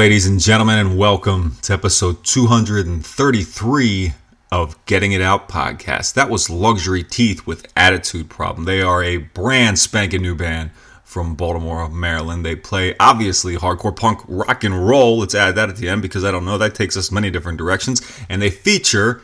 [0.00, 4.14] ladies and gentlemen, and welcome to episode 233
[4.50, 6.14] of Getting It Out podcast.
[6.14, 8.64] That was Luxury Teeth with Attitude Problem.
[8.64, 10.70] They are a brand spanking new band
[11.04, 12.46] from Baltimore, Maryland.
[12.46, 15.18] They play obviously hardcore punk rock and roll.
[15.18, 17.58] Let's add that at the end because I don't know, that takes us many different
[17.58, 18.00] directions.
[18.30, 19.20] And they feature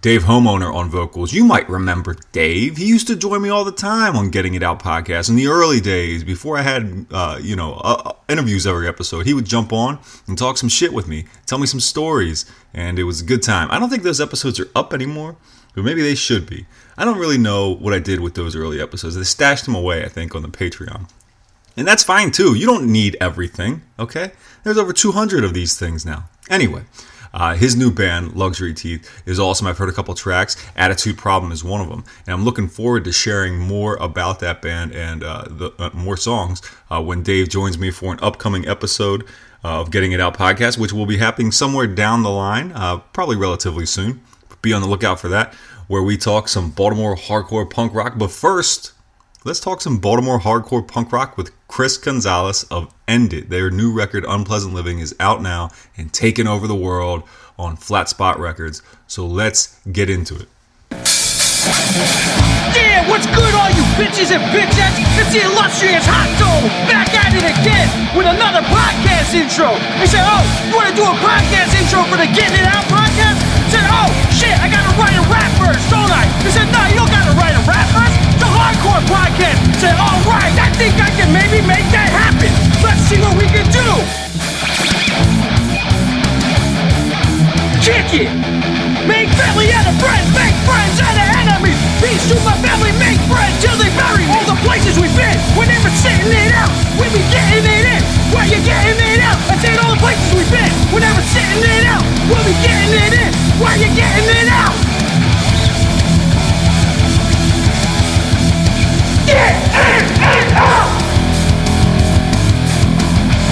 [0.00, 1.32] Dave Homeowner on vocals.
[1.32, 2.76] You might remember Dave.
[2.76, 5.48] He used to join me all the time on Getting It Out podcast in the
[5.48, 9.26] early days before I had, uh, you know, uh, uh, interviews every episode.
[9.26, 9.98] He would jump on
[10.28, 13.42] and talk some shit with me, tell me some stories, and it was a good
[13.42, 13.72] time.
[13.72, 15.34] I don't think those episodes are up anymore,
[15.74, 16.66] but maybe they should be.
[16.96, 19.16] I don't really know what I did with those early episodes.
[19.16, 21.10] They stashed them away, I think, on the Patreon.
[21.76, 22.54] And that's fine too.
[22.54, 24.30] You don't need everything, okay?
[24.62, 26.28] There's over 200 of these things now.
[26.48, 26.84] Anyway,
[27.38, 29.68] uh, his new band, Luxury Teeth, is awesome.
[29.68, 30.56] I've heard a couple tracks.
[30.74, 32.04] Attitude Problem is one of them.
[32.26, 36.16] And I'm looking forward to sharing more about that band and uh, the, uh, more
[36.16, 36.60] songs
[36.90, 39.24] uh, when Dave joins me for an upcoming episode
[39.62, 43.36] of Getting It Out podcast, which will be happening somewhere down the line, uh, probably
[43.36, 44.20] relatively soon.
[44.60, 45.54] Be on the lookout for that,
[45.86, 48.18] where we talk some Baltimore hardcore punk rock.
[48.18, 48.92] But first,
[49.44, 53.50] Let's talk some Baltimore hardcore punk rock with Chris Gonzalez of End It.
[53.50, 57.22] Their new record, Unpleasant Living, is out now and taking over the world
[57.56, 58.82] on Flat Spot Records.
[59.06, 60.48] So let's get into it.
[62.74, 64.92] Yeah, what's good, all you bitches and bitches?
[65.22, 67.86] It's the illustrious Hot Dog back at it again
[68.18, 69.78] with another podcast intro.
[70.02, 72.90] They said, Oh, you want to do a podcast intro for the Getting It Out
[72.90, 73.38] podcast?
[73.38, 76.26] I said, Oh, shit, I got to write a rap verse, don't I?
[76.42, 78.07] They said, No, you don't got to write a rap verse.
[78.68, 79.80] Hardcore podcast.
[79.80, 82.52] Said, All right, I think I can maybe make that happen.
[82.84, 83.88] Let's see what we can do.
[87.80, 88.28] Kick it!
[89.08, 91.80] Make family out of friends, make friends out of enemies.
[92.04, 94.28] Peace to my family, make friends till they bury.
[94.36, 96.68] All the places we've been, we're never sitting it out.
[97.00, 98.02] We be getting it in,
[98.36, 99.40] where you getting it out?
[99.48, 102.04] I said all the places we've been, we're never sitting it out.
[102.28, 103.32] We'll be getting it in,
[103.64, 104.87] where you getting it out?
[109.28, 110.88] Get in and out!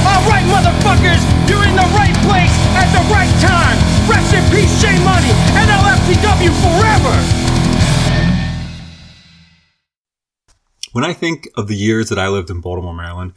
[0.08, 1.20] Alright, motherfuckers,
[1.50, 3.76] you're in the right place at the right time.
[4.08, 4.73] Rest in peace,
[5.05, 5.28] Money,
[6.64, 7.14] forever!
[10.93, 13.34] When I think of the years that I lived in Baltimore, Maryland,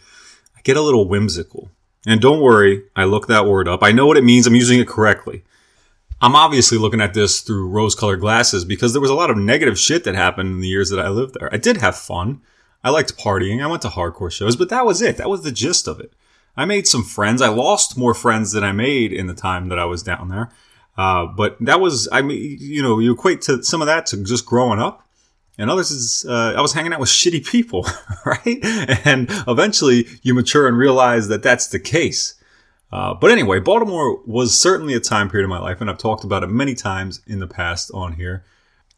[0.56, 1.70] I get a little whimsical.
[2.08, 3.84] And don't worry, I look that word up.
[3.84, 5.44] I know what it means, I'm using it correctly.
[6.22, 9.38] I'm obviously looking at this through rose colored glasses because there was a lot of
[9.38, 11.54] negative shit that happened in the years that I lived there.
[11.54, 12.42] I did have fun.
[12.84, 13.64] I liked partying.
[13.64, 15.18] I went to hardcore shows, but that was it.
[15.18, 16.14] That was the gist of it.
[16.58, 17.42] I made some friends.
[17.42, 20.50] I lost more friends than I made in the time that I was down there.
[20.98, 24.24] Uh, but that was, I mean, you know, you equate to some of that to
[24.24, 25.10] just growing up
[25.60, 27.86] and others is uh, I was hanging out with shitty people,
[28.26, 28.60] right?
[29.06, 32.34] And eventually you mature and realize that that's the case.
[32.92, 36.24] Uh, but anyway, Baltimore was certainly a time period in my life, and I've talked
[36.24, 38.44] about it many times in the past on here.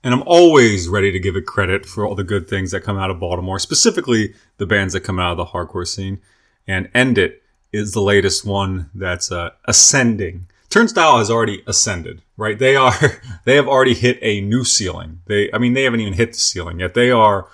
[0.04, 2.98] And I'm always ready to give it credit for all the good things that come
[2.98, 6.22] out of Baltimore, specifically the bands that come out of the hardcore scene.
[6.68, 10.48] And End It is the latest one that's uh, ascending.
[10.70, 12.58] Turnstile has already ascended, right?
[12.58, 12.94] They are,
[13.46, 15.22] they have already hit a new ceiling.
[15.26, 16.94] They, I mean, they haven't even hit the ceiling yet.
[16.94, 17.48] They are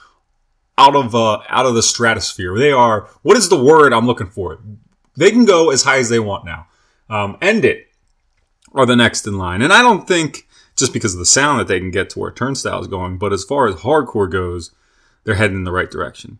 [0.77, 2.57] out of, uh, out of the stratosphere.
[2.57, 4.59] They are, what is the word I'm looking for?
[5.17, 6.67] They can go as high as they want now.
[7.09, 7.87] Um, end it
[8.73, 9.61] are the next in line.
[9.61, 10.47] And I don't think
[10.77, 13.33] just because of the sound that they can get to where Turnstile is going, but
[13.33, 14.71] as far as hardcore goes,
[15.23, 16.39] they're heading in the right direction.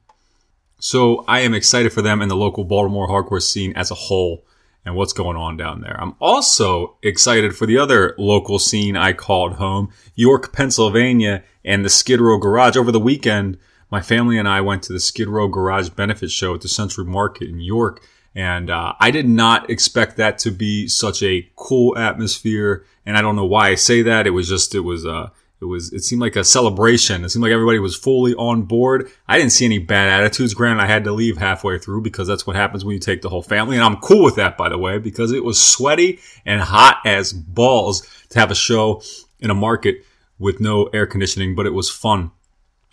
[0.79, 4.45] So I am excited for them and the local Baltimore hardcore scene as a whole
[4.85, 5.97] and what's going on down there.
[5.99, 11.89] I'm also excited for the other local scene I called home, York, Pennsylvania, and the
[11.89, 12.77] Skid Row Garage.
[12.77, 13.57] Over the weekend,
[13.89, 17.07] my family and I went to the Skid Row Garage benefit show at the Central
[17.07, 18.01] Market in York.
[18.37, 22.85] And uh, I did not expect that to be such a cool atmosphere.
[23.03, 24.27] And I don't know why I say that.
[24.27, 27.23] It was just, it was, uh, it was it seemed like a celebration.
[27.23, 29.09] It seemed like everybody was fully on board.
[29.27, 30.53] I didn't see any bad attitudes.
[30.53, 33.29] Granted, I had to leave halfway through because that's what happens when you take the
[33.29, 36.61] whole family, and I'm cool with that, by the way, because it was sweaty and
[36.61, 39.01] hot as balls to have a show
[39.39, 40.05] in a market
[40.37, 42.29] with no air conditioning, but it was fun.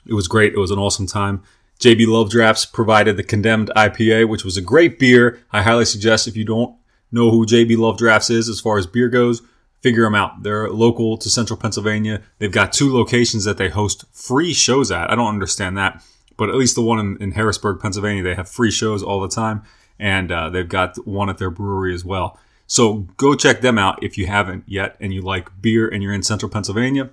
[0.06, 0.54] It was great.
[0.54, 1.42] It was an awesome time.
[1.80, 5.40] JB Love Drafts provided the condemned IPA, which was a great beer.
[5.52, 6.76] I highly suggest if you don't
[7.12, 9.42] know who JB Love Drafts is as far as beer goes,
[9.80, 10.42] figure them out.
[10.42, 12.22] They're local to central Pennsylvania.
[12.38, 15.10] They've got two locations that they host free shows at.
[15.10, 16.02] I don't understand that,
[16.36, 19.28] but at least the one in, in Harrisburg, Pennsylvania, they have free shows all the
[19.28, 19.62] time.
[19.98, 22.38] And uh, they've got one at their brewery as well.
[22.66, 26.14] So go check them out if you haven't yet and you like beer and you're
[26.14, 27.10] in central Pennsylvania.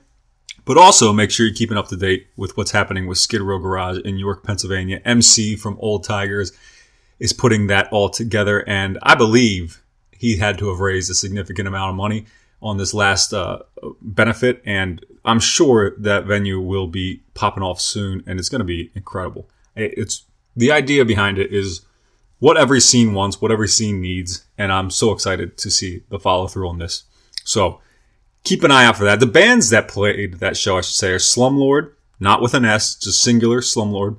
[0.72, 3.60] But also make sure you're keeping up to date with what's happening with Skid Row
[3.60, 5.02] Garage in York, Pennsylvania.
[5.04, 6.54] MC from Old Tigers
[7.20, 8.64] is putting that all together.
[8.66, 12.26] And I believe he had to have raised a significant amount of money
[12.62, 13.60] on this last uh,
[14.02, 18.66] benefit, and I'm sure that venue will be popping off soon, and it's going to
[18.66, 19.50] be incredible.
[19.76, 20.24] It's
[20.56, 21.82] the idea behind it is
[22.40, 26.18] what every scene wants, what every scene needs, and I'm so excited to see the
[26.18, 27.04] follow through on this.
[27.44, 27.82] So
[28.44, 29.20] keep an eye out for that.
[29.20, 32.96] The bands that played that show, I should say, are Slumlord, not with an S,
[32.96, 34.18] just singular Slumlord,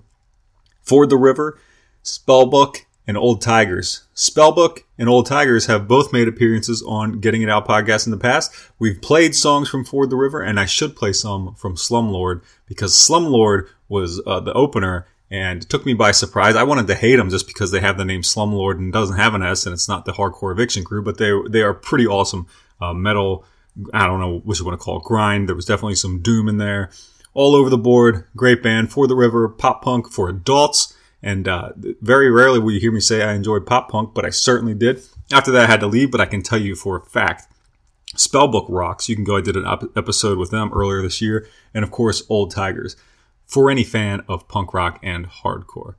[0.82, 1.58] Ford the River,
[2.04, 4.04] Spellbook, and Old Tigers.
[4.14, 8.16] Spellbook and Old Tigers have both made appearances on Getting It Out podcast in the
[8.16, 8.52] past.
[8.78, 12.92] We've played songs from Ford the River, and I should play some from Slumlord because
[12.94, 16.54] Slumlord was uh, the opener and took me by surprise.
[16.56, 19.34] I wanted to hate them just because they have the name Slumlord and doesn't have
[19.34, 22.46] an S, and it's not the hardcore eviction crew, but they they are pretty awesome
[22.80, 23.44] uh, metal.
[23.92, 25.48] I don't know what you want to call it, grind.
[25.48, 26.90] There was definitely some doom in there.
[27.34, 28.92] All over the board, great band.
[28.92, 30.94] For the River, pop punk for adults.
[31.22, 34.30] And uh, very rarely will you hear me say I enjoyed pop punk, but I
[34.30, 35.02] certainly did.
[35.32, 37.46] After that, I had to leave, but I can tell you for a fact.
[38.16, 39.08] Spellbook rocks.
[39.08, 39.36] You can go.
[39.36, 42.96] I did an episode with them earlier this year, and of course, Old Tigers.
[43.46, 45.94] For any fan of punk rock and hardcore.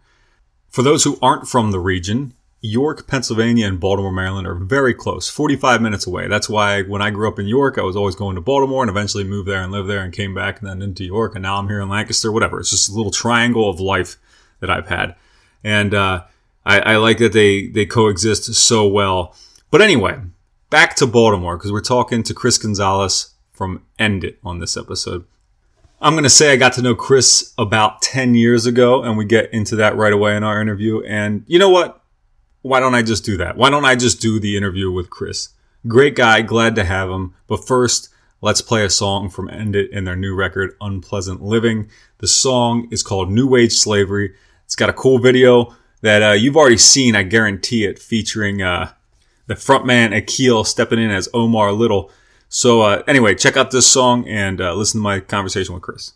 [0.69, 2.33] For those who aren't from the region,
[2.65, 6.29] York, Pennsylvania, and Baltimore, Maryland are very close, 45 minutes away.
[6.29, 8.89] That's why when I grew up in York, I was always going to Baltimore and
[8.89, 11.35] eventually moved there and lived there and came back and then into York.
[11.35, 12.61] And now I'm here in Lancaster, whatever.
[12.61, 14.15] It's just a little triangle of life
[14.61, 15.15] that I've had.
[15.61, 16.23] And uh,
[16.65, 19.35] I, I like that they, they coexist so well.
[19.69, 20.21] But anyway,
[20.69, 25.25] back to Baltimore because we're talking to Chris Gonzalez from End It on this episode.
[25.99, 29.25] I'm going to say I got to know Chris about 10 years ago, and we
[29.25, 31.01] get into that right away in our interview.
[31.03, 32.02] And you know what?
[32.63, 33.57] Why don't I just do that?
[33.57, 35.49] Why don't I just do the interview with Chris?
[35.85, 37.33] Great guy, glad to have him.
[37.45, 38.07] But first,
[38.39, 41.89] let's play a song from End It in their new record, Unpleasant Living.
[42.19, 44.33] The song is called New Wage Slavery.
[44.63, 48.93] It's got a cool video that uh, you've already seen, I guarantee it, featuring uh,
[49.47, 52.11] the frontman Akil stepping in as Omar Little.
[52.47, 56.13] So uh, anyway, check out this song and uh, listen to my conversation with Chris.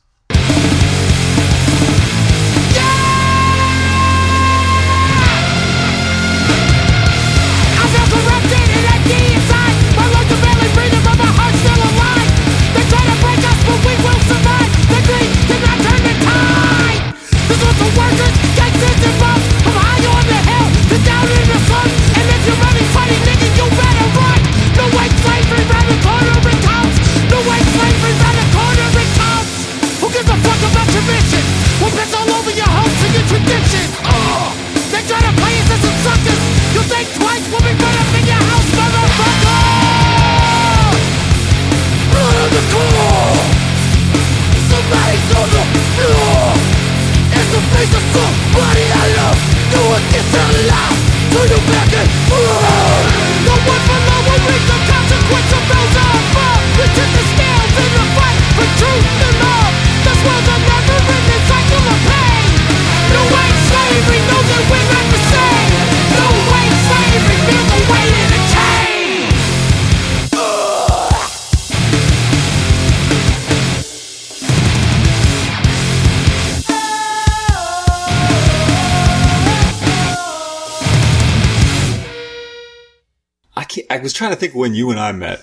[84.07, 85.41] Was trying to think when you and I met,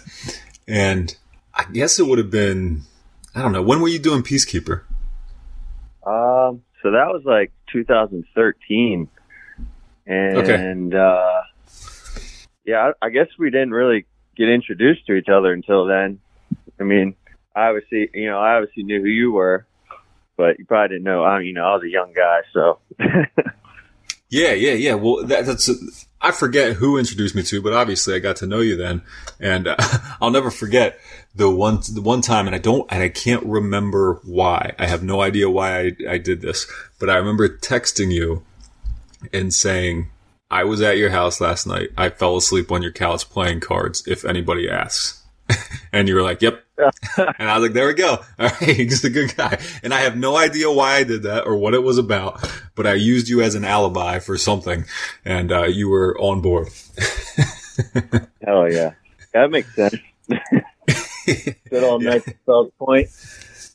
[0.66, 1.14] and
[1.52, 2.80] I guess it would have been
[3.34, 4.84] I don't know when were you doing Peacekeeper?
[6.06, 9.08] Um, so that was like 2013,
[10.06, 11.42] and uh,
[12.64, 16.20] yeah, I, I guess we didn't really get introduced to each other until then.
[16.80, 17.16] I mean,
[17.54, 19.66] I obviously, you know, I obviously knew who you were,
[20.38, 21.22] but you probably didn't know.
[21.22, 22.78] I, you know, I was a young guy, so
[24.34, 24.94] Yeah, yeah, yeah.
[24.94, 25.68] Well, that, that's
[26.20, 29.02] I forget who introduced me to, but obviously I got to know you then,
[29.38, 29.76] and uh,
[30.20, 30.98] I'll never forget
[31.34, 34.74] the one the one time, and I don't and I can't remember why.
[34.78, 36.66] I have no idea why I, I did this,
[36.98, 38.42] but I remember texting you
[39.32, 40.08] and saying
[40.50, 41.90] I was at your house last night.
[41.96, 44.02] I fell asleep on your couch playing cards.
[44.06, 45.22] If anybody asks.
[45.92, 46.63] and you were like, "Yep,"
[47.16, 48.12] and I was like, "There we go.
[48.38, 51.46] All right, he's a good guy." And I have no idea why I did that
[51.46, 54.84] or what it was about, but I used you as an alibi for something,
[55.24, 56.68] and uh, you were on board.
[58.44, 58.92] hell yeah,
[59.32, 59.94] that makes sense.
[61.70, 62.36] Good old night at
[62.78, 63.08] Point.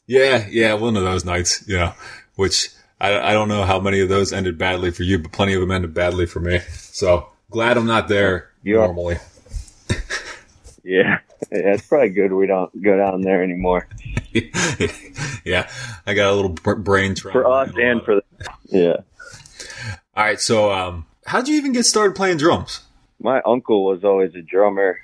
[0.08, 1.64] Yeah, yeah, one of those nights.
[1.68, 1.94] Yeah,
[2.36, 5.54] which I, I don't know how many of those ended badly for you, but plenty
[5.54, 6.60] of them ended badly for me.
[6.70, 9.18] So glad I'm not there You are- normally.
[10.84, 11.20] Yeah,
[11.52, 13.88] yeah, it's probably good we don't go down there anymore
[15.44, 15.70] yeah,
[16.06, 17.34] I got a little brain trauma.
[17.34, 18.24] for us and for the
[18.66, 18.98] yeah.
[20.16, 22.82] All right, so um, how'd you even get started playing drums?
[23.20, 25.00] my uncle was always a drummer.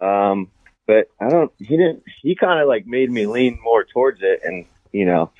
[0.00, 0.50] Um,
[0.86, 4.40] but I don't, he didn't, he kind of like made me lean more towards it
[4.44, 5.30] and, you know,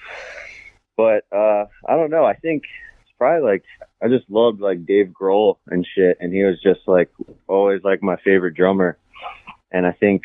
[0.97, 2.25] but, uh, I don't know.
[2.25, 2.65] I think
[3.03, 3.65] it's probably like,
[4.03, 6.19] I just loved like Dave Grohl and shit.
[6.21, 7.11] And he was just like
[7.47, 8.99] always like my favorite drummer.
[9.71, 10.23] And I think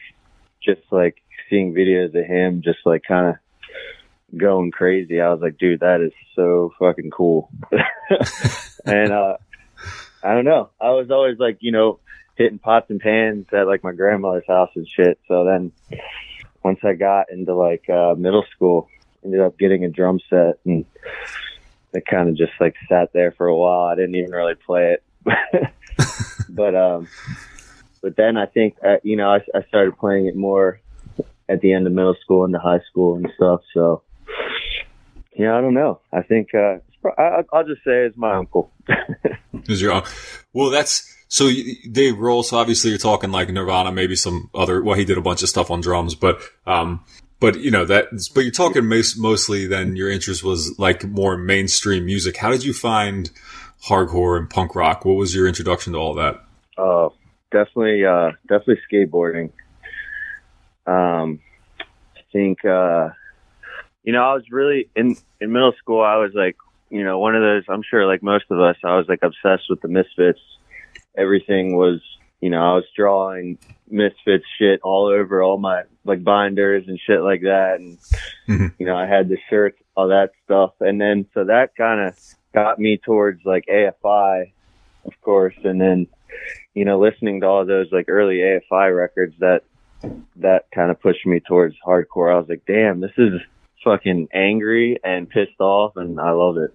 [0.64, 5.58] just like seeing videos of him just like kind of going crazy, I was like,
[5.58, 7.50] dude, that is so fucking cool.
[8.86, 9.38] and, uh,
[10.24, 10.70] I don't know.
[10.80, 12.00] I was always like, you know,
[12.36, 15.20] hitting pots and pans at like my grandmother's house and shit.
[15.28, 15.72] So then
[16.64, 18.88] once I got into like uh middle school,
[19.24, 20.86] ended up getting a drum set and
[21.94, 23.86] it kind of just like sat there for a while.
[23.88, 25.04] I didn't even really play it.
[26.50, 27.08] but um
[28.02, 30.80] but then I think uh, you know, I, I started playing it more
[31.50, 33.62] at the end of middle school and the high school and stuff.
[33.74, 34.04] So
[35.38, 36.00] yeah, I don't know.
[36.12, 38.72] I think uh pro- I, I'll just say it's my uncle.
[39.68, 40.04] Is your
[40.54, 40.70] well?
[40.70, 42.44] That's so you- Dave Grohl.
[42.44, 44.82] So obviously you're talking like Nirvana, maybe some other.
[44.84, 47.04] Well, he did a bunch of stuff on drums, but um,
[47.40, 48.08] but you know that.
[48.34, 49.68] But you're talking most, mostly.
[49.68, 52.38] Then your interest was like more mainstream music.
[52.38, 53.30] How did you find
[53.86, 55.06] hardcore and punk rock?
[55.06, 56.44] What was your introduction to all that?
[56.78, 57.14] Oh,
[57.52, 59.52] definitely, uh, definitely skateboarding.
[60.86, 61.40] Um,
[61.80, 63.10] I think, uh,
[64.04, 66.02] you know, I was really in, in middle school.
[66.02, 66.58] I was like,
[66.90, 69.70] you know, one of those, I'm sure like most of us, I was like obsessed
[69.70, 70.40] with the Misfits.
[71.18, 72.02] Everything was,
[72.42, 73.58] you know, I was drawing
[73.90, 77.76] Misfits shit all over all my like binders and shit like that.
[77.80, 77.98] And,
[78.50, 78.74] Mhm.
[78.80, 80.74] you know, I had the shirts, all that stuff.
[80.80, 82.18] And then, so that kind of
[82.54, 84.52] got me towards like AFI,
[85.06, 85.56] of course.
[85.64, 86.08] And then,
[86.74, 89.64] you know, listening to all those like early AFI records that
[90.38, 92.34] that kind of pushed me towards hardcore.
[92.34, 93.40] I was like, damn, this is
[93.84, 96.74] fucking angry and pissed off and I love it.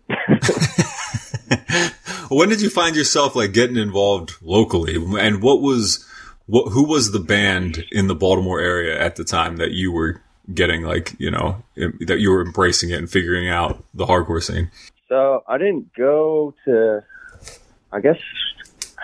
[2.29, 6.07] when did you find yourself like getting involved locally, and what was
[6.47, 6.71] what?
[6.73, 10.23] Who was the band in the Baltimore area at the time that you were
[10.55, 14.71] getting like you know that you were embracing it and figuring out the hardcore scene?
[15.09, 17.05] so I didn't go to
[17.93, 18.17] I guess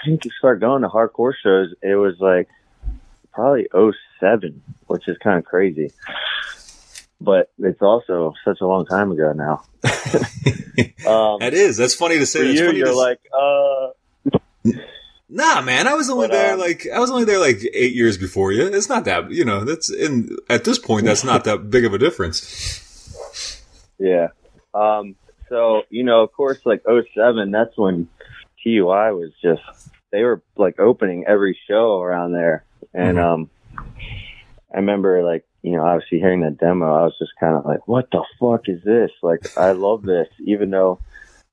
[0.02, 1.74] I didn't start going to hardcore shows.
[1.82, 2.48] It was like
[3.32, 3.68] probably
[4.20, 5.92] 07, which is kind of crazy.
[7.20, 9.62] But it's also such a long time ago now.
[11.08, 11.76] um, That is.
[11.76, 12.40] That's funny to say.
[12.40, 13.88] for you, funny you're like, uh,
[15.28, 17.94] Nah, man, I was only But, there um, like I was only there like eight
[17.94, 18.66] years before you.
[18.66, 19.64] It's not that you know.
[19.64, 21.06] That's in at this point.
[21.06, 22.82] That's not that big of a difference.
[23.98, 24.28] Yeah.
[24.74, 25.16] Um,
[25.48, 28.08] so, you know, of course, like 07, that's when
[28.62, 29.62] TUI was just,
[30.10, 32.64] they were like opening every show around there.
[32.94, 33.50] And, um,
[34.74, 37.86] I remember like, you know, obviously hearing that demo, I was just kind of like,
[37.86, 39.10] what the fuck is this?
[39.22, 40.98] Like, I love this, even though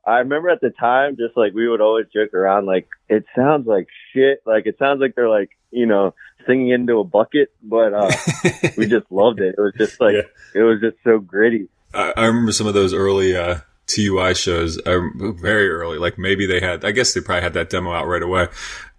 [0.05, 3.67] I remember at the time, just like we would always joke around, like, it sounds
[3.67, 4.41] like shit.
[4.45, 6.15] Like, it sounds like they're like, you know,
[6.47, 8.11] singing into a bucket, but, uh,
[8.77, 9.55] we just loved it.
[9.57, 10.15] It was just like,
[10.55, 11.69] it was just so gritty.
[11.93, 15.97] I, I remember some of those early uh, TUI shows, uh, very early.
[15.97, 18.47] Like maybe they had, I guess they probably had that demo out right away,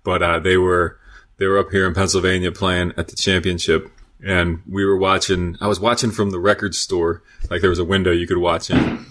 [0.03, 0.99] but uh, they were
[1.39, 3.91] they were up here in Pennsylvania playing at the championship,
[4.23, 5.57] and we were watching.
[5.61, 8.71] I was watching from the record store, like there was a window you could watch
[8.71, 9.07] in,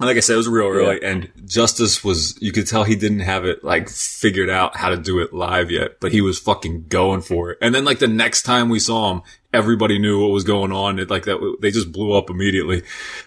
[0.00, 2.96] And like I said, it was real early, and Justice was, you could tell he
[2.96, 6.38] didn't have it like figured out how to do it live yet, but he was
[6.38, 7.58] fucking going for it.
[7.60, 10.98] And then like the next time we saw him, everybody knew what was going on.
[10.98, 12.82] It like that, they just blew up immediately.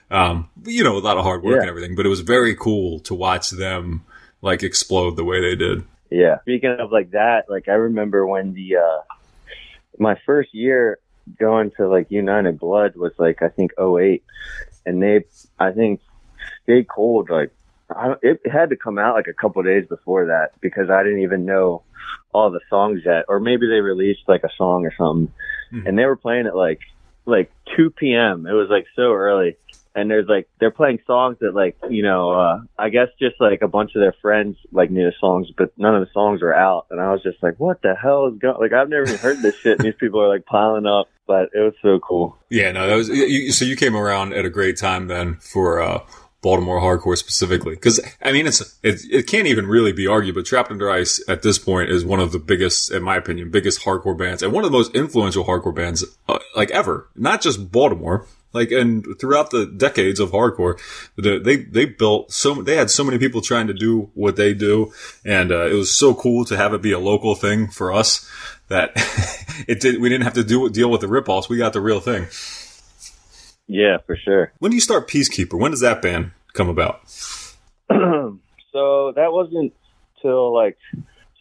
[0.09, 1.61] Um, you know, a lot of hard work Yeah.
[1.61, 4.05] and everything, but it was very cool to watch them
[4.41, 5.83] like explode the way they did.
[6.09, 6.39] Yeah.
[6.41, 9.01] Speaking of like that, like I remember when the uh
[9.99, 10.99] my first year
[11.39, 14.23] going to like United Blood was like I think '08,
[14.85, 15.25] and they
[15.59, 16.01] I think
[16.63, 17.51] Stay Cold like
[17.89, 21.21] I it had to come out like a couple days before that because I didn't
[21.21, 21.83] even know
[22.33, 25.33] all the songs yet, or maybe they released like a song or something,
[25.73, 26.79] and they were playing at like
[27.25, 28.45] like 2 p.m.
[28.45, 29.57] It was like so early.
[29.95, 33.61] And there's like they're playing songs that like you know uh I guess just like
[33.61, 36.55] a bunch of their friends like knew the songs but none of the songs were
[36.55, 36.87] out.
[36.89, 39.41] And I was just like what the hell is going like I've never even heard
[39.41, 39.79] this shit.
[39.79, 41.09] And these people are like piling up.
[41.25, 42.37] But it was so cool.
[42.49, 45.81] Yeah, no, that was you, so you came around at a great time then for
[45.81, 45.99] uh,
[46.43, 50.45] Baltimore hardcore specifically because I mean it's it, it can't even really be argued, but
[50.45, 53.81] Trapped Under Ice at this point is one of the biggest, in my opinion, biggest
[53.81, 57.09] hardcore bands and one of the most influential hardcore bands uh, like ever.
[57.15, 58.27] Not just Baltimore.
[58.51, 60.79] Like and throughout the decades of hardcore,
[61.17, 64.93] they they built so they had so many people trying to do what they do,
[65.25, 68.29] and uh, it was so cool to have it be a local thing for us
[68.67, 68.91] that
[69.67, 69.99] it did.
[69.99, 71.49] We didn't have to do deal with the ripoffs.
[71.49, 72.27] We got the real thing.
[73.67, 74.51] Yeah for sure.
[74.59, 75.59] When do you start Peacekeeper?
[75.59, 77.01] When does that band come about?
[77.89, 78.37] so
[79.15, 79.73] that wasn't
[80.21, 80.77] till like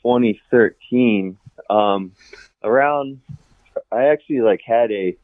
[0.03, 1.39] 2013
[1.71, 2.13] um
[2.65, 3.21] around
[3.93, 5.17] i actually like had a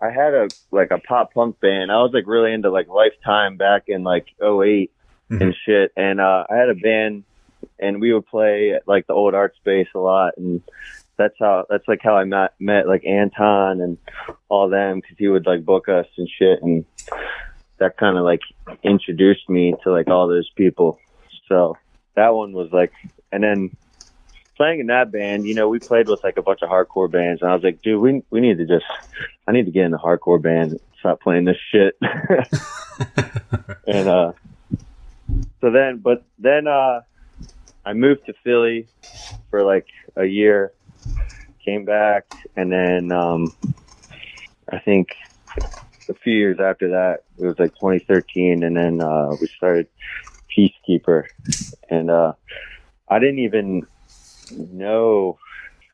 [0.00, 1.90] i had a like a pop punk band.
[1.90, 4.90] I was like really into like lifetime back in like 8
[5.30, 5.92] and shit.
[5.96, 7.24] And uh i had a band
[7.78, 10.34] and we would play at like the old art space a lot.
[10.36, 10.62] And
[11.18, 13.98] that's how that's like how i met met like anton and
[14.48, 16.84] all them because he would like book us and shit and
[17.78, 18.40] that kind of like
[18.82, 20.98] introduced me to like all those people
[21.48, 21.76] so
[22.18, 22.92] that one was like,
[23.32, 23.76] and then
[24.56, 27.42] playing in that band, you know, we played with like a bunch of hardcore bands,
[27.42, 28.84] and I was like, dude, we we need to just,
[29.46, 31.96] I need to get in a hardcore band, and stop playing this shit.
[33.86, 34.32] and uh,
[35.60, 37.00] so then, but then uh,
[37.84, 38.88] I moved to Philly
[39.50, 40.72] for like a year,
[41.64, 43.52] came back, and then um,
[44.70, 45.14] I think
[46.08, 49.88] a few years after that, it was like 2013, and then uh, we started
[50.56, 51.24] Peacekeeper,
[51.90, 52.32] and uh,
[53.08, 53.86] I didn't even
[54.52, 55.38] know.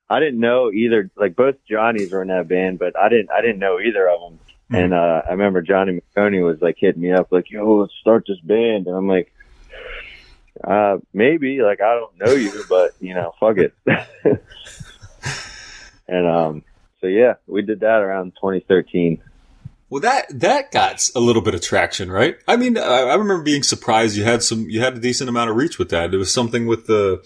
[0.09, 1.11] I didn't know either.
[1.17, 3.31] Like both Johnnies were in that band, but I didn't.
[3.31, 4.39] I didn't know either of them.
[4.71, 8.25] And uh, I remember Johnny McConey was like hitting me up, like, "Yo, let's start
[8.27, 9.33] this band," and I'm like.
[10.63, 13.75] Uh, maybe like I don't know you, but you know, fuck it.
[16.09, 16.65] and um,
[17.01, 19.23] so yeah, we did that around 2013.
[19.91, 22.37] Well, that that got a little bit of traction, right?
[22.49, 25.51] I mean, I, I remember being surprised you had some, you had a decent amount
[25.51, 26.11] of reach with that.
[26.11, 27.23] There was something with the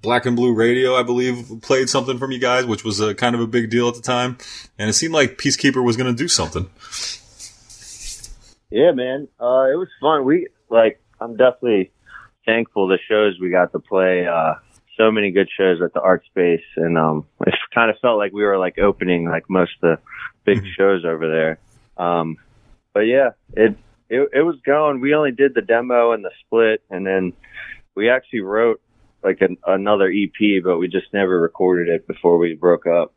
[0.00, 3.34] Black and Blue Radio, I believe, played something from you guys, which was a kind
[3.34, 4.38] of a big deal at the time,
[4.78, 6.68] and it seemed like Peacekeeper was going to do something.
[8.70, 9.28] Yeah, man.
[9.40, 10.24] Uh, it was fun.
[10.24, 11.00] We like.
[11.20, 11.90] I'm definitely
[12.46, 14.26] thankful the shows we got to play.
[14.26, 14.54] Uh,
[14.98, 18.32] so many good shows at the Art Space, and um, it kind of felt like
[18.32, 19.98] we were like opening like most of the
[20.44, 21.58] big shows over there.
[21.96, 22.36] Um,
[22.92, 23.76] but yeah, it,
[24.10, 25.00] it it was going.
[25.00, 27.32] We only did the demo and the split, and then
[27.94, 28.80] we actually wrote
[29.22, 33.12] like an, another EP, but we just never recorded it before we broke up.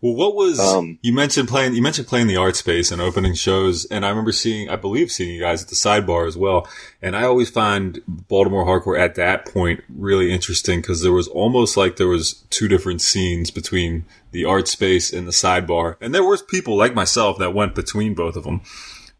[0.00, 1.74] Well, what was Um, you mentioned playing?
[1.74, 5.10] You mentioned playing the art space and opening shows, and I remember seeing, I believe,
[5.10, 6.68] seeing you guys at the sidebar as well.
[7.00, 11.76] And I always find Baltimore hardcore at that point really interesting because there was almost
[11.76, 16.24] like there was two different scenes between the art space and the sidebar, and there
[16.24, 18.60] was people like myself that went between both of them.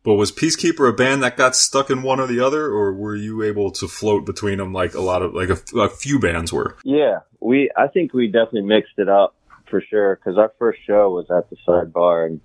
[0.02, 3.16] But was Peacekeeper a band that got stuck in one or the other, or were
[3.16, 6.52] you able to float between them like a lot of like a, a few bands
[6.52, 6.76] were?
[6.84, 7.70] Yeah, we.
[7.76, 9.34] I think we definitely mixed it up
[9.68, 12.40] for sure because our first show was at the sidebar, and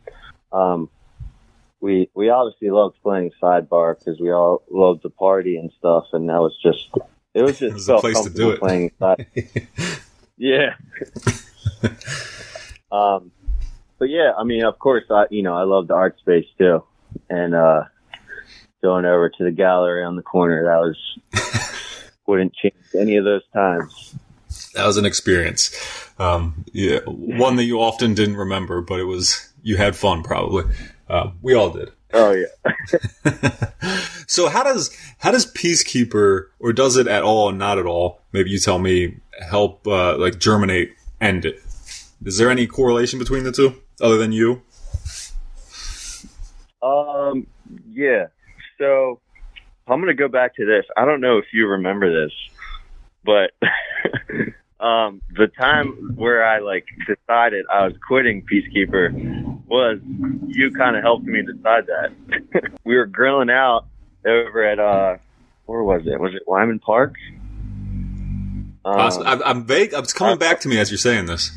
[0.52, 0.90] um,
[1.80, 6.30] we we obviously loved playing sidebar because we all loved the party and stuff, and
[6.30, 6.90] that was just
[7.34, 8.60] it was just It was felt place to do it.
[8.60, 9.26] playing side.
[10.38, 10.76] yeah.
[12.92, 13.32] um,
[13.98, 16.84] but yeah, I mean, of course, I you know I love the art space too,
[17.30, 17.84] and uh,
[18.82, 23.44] going over to the gallery on the corner that was wouldn't change any of those
[23.54, 24.16] times.
[24.76, 25.76] That was an experience.
[26.18, 30.64] Um, yeah, one that you often didn't remember, but it was you had fun probably.
[31.10, 31.92] Uh, we all did.
[32.14, 33.50] Oh yeah.
[34.32, 37.52] So how does how does Peacekeeper or does it at all?
[37.52, 38.22] Not at all.
[38.32, 39.18] Maybe you tell me.
[39.50, 41.62] Help uh, like germinate end it.
[42.24, 44.62] Is there any correlation between the two other than you?
[46.82, 47.46] Um,
[47.90, 48.28] yeah.
[48.78, 49.20] so
[49.86, 50.86] I'm gonna go back to this.
[50.96, 52.32] I don't know if you remember this,
[53.26, 53.52] but
[54.82, 60.00] um, the time where I like decided I was quitting Peacekeeper was
[60.48, 62.72] you kind of helped me decide that.
[62.84, 63.86] we were grilling out
[64.26, 65.18] over at uh,
[65.66, 66.20] where was it?
[66.20, 67.14] Was it Wyman Park?
[68.84, 69.92] Um, I'm, I'm vague.
[69.94, 71.52] It's coming back to me as you're saying this.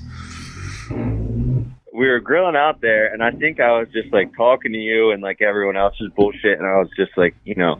[1.94, 5.12] We were grilling out there and I think I was just like talking to you
[5.12, 7.76] and like everyone else's bullshit and I was just like, you know,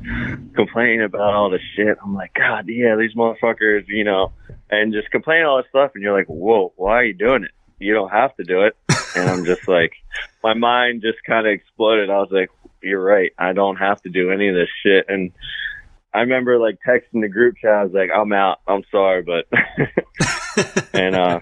[0.54, 1.98] complaining about all the shit.
[2.00, 4.30] I'm like, God, yeah, these motherfuckers, you know,
[4.70, 7.50] and just complaining all this stuff and you're like, Whoa, why are you doing it?
[7.80, 8.76] You don't have to do it.
[9.16, 9.92] And I'm just like
[10.44, 12.08] my mind just kinda exploded.
[12.08, 12.50] I was like,
[12.84, 15.32] You're right, I don't have to do any of this shit and
[16.12, 19.46] I remember like texting the group chat, I was like, I'm out, I'm sorry, but
[20.94, 21.40] and uh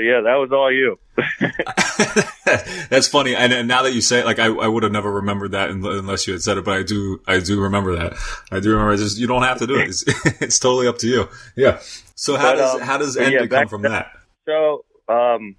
[0.00, 0.98] so yeah, that was all you.
[2.88, 5.12] That's funny, and, and now that you say it, like I, I would have never
[5.12, 6.64] remembered that unless you had said it.
[6.64, 8.14] But I do, I do remember that.
[8.50, 8.96] I do remember.
[8.96, 9.88] Just you don't have to do it.
[9.88, 10.04] It's,
[10.40, 11.28] it's totally up to you.
[11.54, 11.80] Yeah.
[12.14, 14.12] So how But, does um, how does End yeah, come from then- that?
[14.46, 15.56] So, um,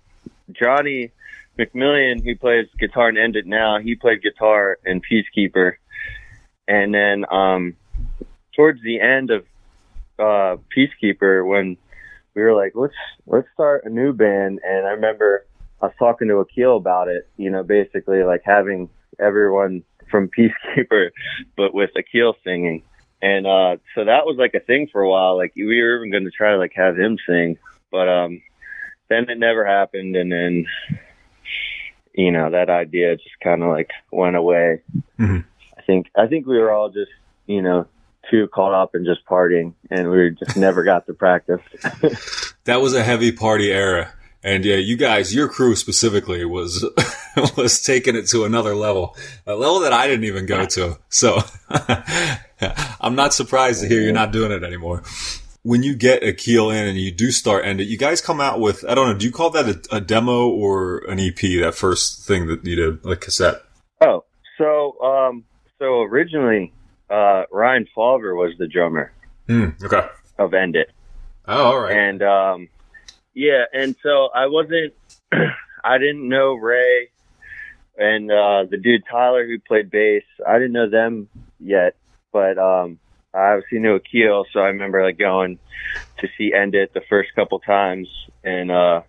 [0.51, 1.11] Johnny
[1.59, 5.73] McMillian, who plays guitar and End It Now, he played guitar in Peacekeeper.
[6.67, 7.75] And then, um,
[8.55, 9.45] towards the end of,
[10.19, 11.77] uh, Peacekeeper, when
[12.35, 12.93] we were like, let's,
[13.25, 14.59] let's start a new band.
[14.65, 15.45] And I remember
[15.81, 18.89] I was talking to Akil about it, you know, basically like having
[19.19, 21.09] everyone from Peacekeeper,
[21.57, 22.83] but with Akil singing.
[23.21, 25.37] And, uh, so that was like a thing for a while.
[25.37, 27.57] Like we were even going to try to like have him sing,
[27.91, 28.41] but, um,
[29.09, 30.15] then it never happened.
[30.15, 30.65] And then,
[32.13, 34.81] you know, that idea just kind of like went away.
[35.19, 35.43] Mhm.
[35.77, 37.11] I think, I think we were all just,
[37.45, 37.87] you know,
[38.29, 41.61] too caught up in just partying and we just never got to practice.
[42.65, 44.13] That was a heavy party era.
[44.43, 46.85] And yeah, you guys, your crew specifically was
[47.57, 49.15] was taking it to another level,
[49.47, 50.99] a level that I didn't even go to.
[51.09, 51.39] So
[53.01, 55.03] I'm not surprised to hear you're not doing it anymore.
[55.63, 58.59] When you get Akil in and you do start end it, you guys come out
[58.59, 59.17] with I don't know.
[59.17, 61.35] Do you call that a, a demo or an EP?
[61.35, 63.61] That first thing that you did, like cassette.
[64.01, 64.23] Oh,
[64.57, 65.43] so, um,
[65.79, 66.73] so originally,
[67.11, 69.11] uh, Ryan Falver was the drummer
[69.47, 69.69] Hmm.
[69.83, 70.07] okay.
[70.39, 70.89] of End It.
[71.47, 71.97] Oh, all right.
[71.97, 72.69] And um
[73.33, 74.93] yeah, and so I wasn't
[75.83, 77.09] I didn't know Ray
[77.97, 80.23] and uh the dude Tyler who played bass.
[80.47, 81.27] I didn't know them
[81.59, 81.95] yet,
[82.31, 82.99] but um
[83.33, 85.57] I obviously knew Akil, so I remember like going
[86.19, 88.07] to see End It the first couple times
[88.43, 89.01] and uh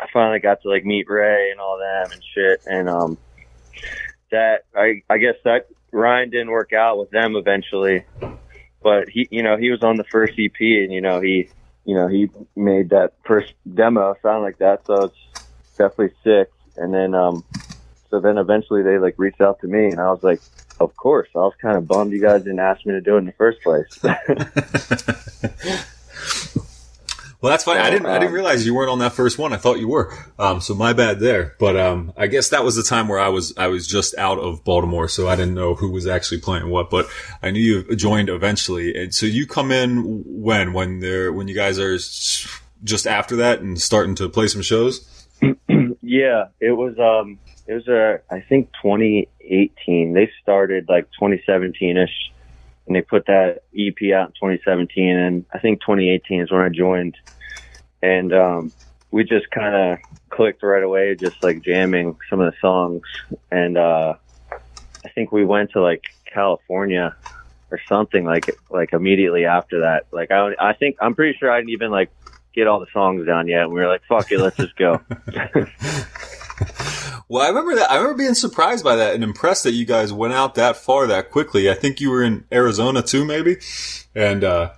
[0.00, 3.18] I finally got to like meet Ray and all them and shit and um
[4.30, 8.04] that I I guess that Ryan didn't work out with them eventually
[8.82, 11.48] but he you know he was on the first EP and you know he
[11.84, 15.46] you know he made that first demo sound like that so it's
[15.76, 16.50] definitely sick.
[16.76, 17.44] And then um
[18.10, 20.40] so then eventually they like reached out to me and I was like
[20.80, 21.28] of course.
[21.34, 23.32] I was kind of bummed you guys didn't ask me to do it in the
[23.32, 23.98] first place
[27.40, 27.78] Well, that's funny.
[27.78, 28.06] I didn't.
[28.06, 29.52] I didn't um, realize you weren't on that first one.
[29.52, 30.12] I thought you were.
[30.40, 31.54] Um, so my bad there.
[31.60, 33.54] But um, I guess that was the time where I was.
[33.56, 36.90] I was just out of Baltimore, so I didn't know who was actually playing what.
[36.90, 37.08] But
[37.40, 41.54] I knew you joined eventually, and so you come in when when they're when you
[41.54, 41.96] guys are
[42.82, 45.26] just after that and starting to play some shows.
[46.02, 52.08] yeah it was um it was uh I think 2018 they started like 2017ish
[52.88, 56.68] and they put that EP out in 2017 and I think 2018 is when I
[56.70, 57.16] joined.
[58.02, 58.72] And um
[59.10, 59.98] we just kind of
[60.30, 63.02] clicked right away just like jamming some of the songs.
[63.50, 64.14] And uh
[65.04, 67.14] I think we went to like California
[67.70, 70.06] or something like like immediately after that.
[70.10, 72.10] Like I I think I'm pretty sure I didn't even like
[72.54, 73.64] get all the songs down yet.
[73.64, 75.00] And we were like fuck it let's just go
[77.28, 77.90] Well, I remember that.
[77.90, 81.06] I remember being surprised by that and impressed that you guys went out that far
[81.08, 81.70] that quickly.
[81.70, 83.58] I think you were in Arizona too, maybe,
[84.14, 84.70] and uh,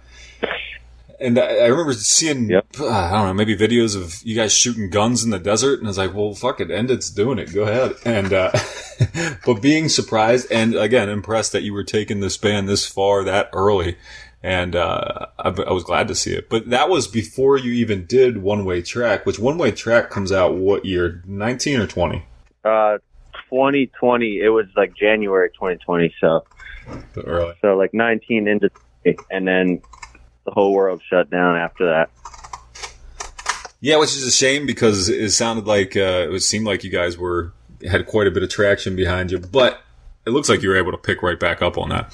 [1.20, 2.66] and I, I remember seeing Yep.
[2.80, 5.86] uh, I don't know maybe videos of you guys shooting guns in the desert, and
[5.86, 7.54] I was like, well, fuck it, end it's doing it.
[7.54, 7.94] Go ahead.
[8.04, 8.50] And uh,
[9.46, 13.50] but being surprised and again impressed that you were taking this band this far that
[13.52, 13.96] early.
[14.42, 18.07] And uh, I, I was glad to see it, but that was before you even
[18.07, 21.22] did One Way Track, which One Way Track comes out what year?
[21.26, 22.24] Nineteen or twenty?
[22.64, 22.98] Uh,
[23.50, 24.40] 2020.
[24.40, 26.14] It was like January 2020.
[26.20, 26.44] So,
[27.26, 27.55] early.
[27.61, 28.70] so like 19 into,
[29.31, 29.83] and then
[30.44, 32.11] the whole world shut down after that.
[33.81, 37.16] Yeah, which is a shame because it sounded like uh, it seemed like you guys
[37.16, 37.53] were
[37.88, 39.81] had quite a bit of traction behind you, but
[40.26, 42.12] it looks like you were able to pick right back up on that.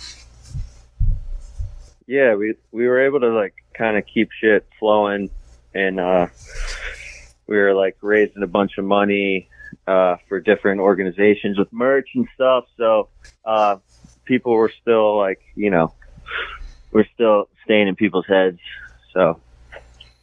[2.06, 5.30] Yeah, we we were able to like kind of keep shit flowing,
[5.74, 6.28] and uh,
[7.46, 9.48] we were like raising a bunch of money
[9.86, 12.66] uh, for different organizations with merch and stuff.
[12.76, 13.08] So
[13.44, 13.76] uh,
[14.24, 15.92] people were still like, you know,
[16.92, 18.60] we're still staying in people's heads.
[19.12, 19.40] So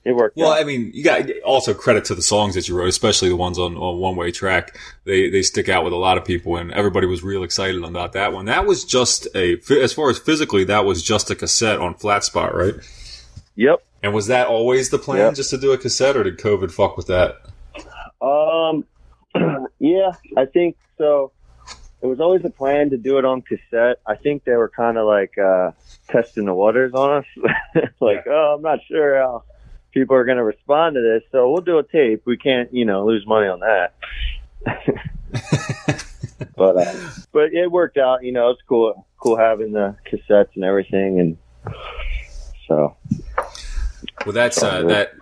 [0.06, 0.36] it worked.
[0.38, 0.60] Well, out.
[0.60, 3.58] I mean, you got also credit to the songs that you wrote, especially the ones
[3.58, 4.78] on, on One Way Track.
[5.06, 8.14] They they stick out with a lot of people, and everybody was real excited about
[8.14, 8.46] that one.
[8.46, 12.24] That was just a, as far as physically, that was just a cassette on flat
[12.24, 12.76] spot, right?
[13.56, 13.84] yep.
[14.02, 15.36] And was that always the plan, Yep.
[15.36, 17.38] just to do a cassette, or did COVID fuck with that?
[18.22, 18.84] Um,
[19.80, 21.32] yeah, I think so.
[22.02, 24.00] It was always a plan to do it on cassette.
[24.06, 25.72] I think they were kind of like uh,
[26.10, 27.26] testing the waters on us.
[28.02, 29.44] like, oh, I'm not sure how
[29.94, 32.24] people are going to respond to this, so we'll do a tape.
[32.26, 33.94] We can't, you know, lose money on that.
[36.56, 36.94] but uh,
[37.32, 38.24] but it worked out.
[38.24, 41.38] You know, it's cool, cool having the cassettes and everything, and
[42.68, 42.96] so
[44.26, 45.14] Well, that's uh, that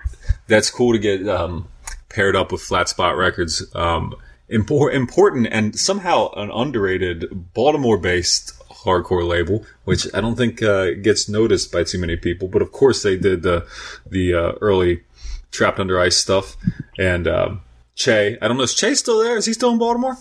[0.48, 1.68] that's cool to get um,
[2.10, 3.66] paired up with Flat Spot Records.
[3.74, 4.16] Um,
[4.52, 11.28] impor- important and somehow an underrated Baltimore-based hardcore label, which I don't think uh, gets
[11.30, 12.48] noticed by too many people.
[12.48, 13.66] But of course, they did the
[14.10, 15.04] the uh, early
[15.52, 16.56] Trapped Under Ice stuff
[16.98, 17.62] and um,
[17.96, 18.38] Che.
[18.42, 18.64] I don't know.
[18.64, 19.38] Is Che still there?
[19.38, 20.18] Is he still in Baltimore?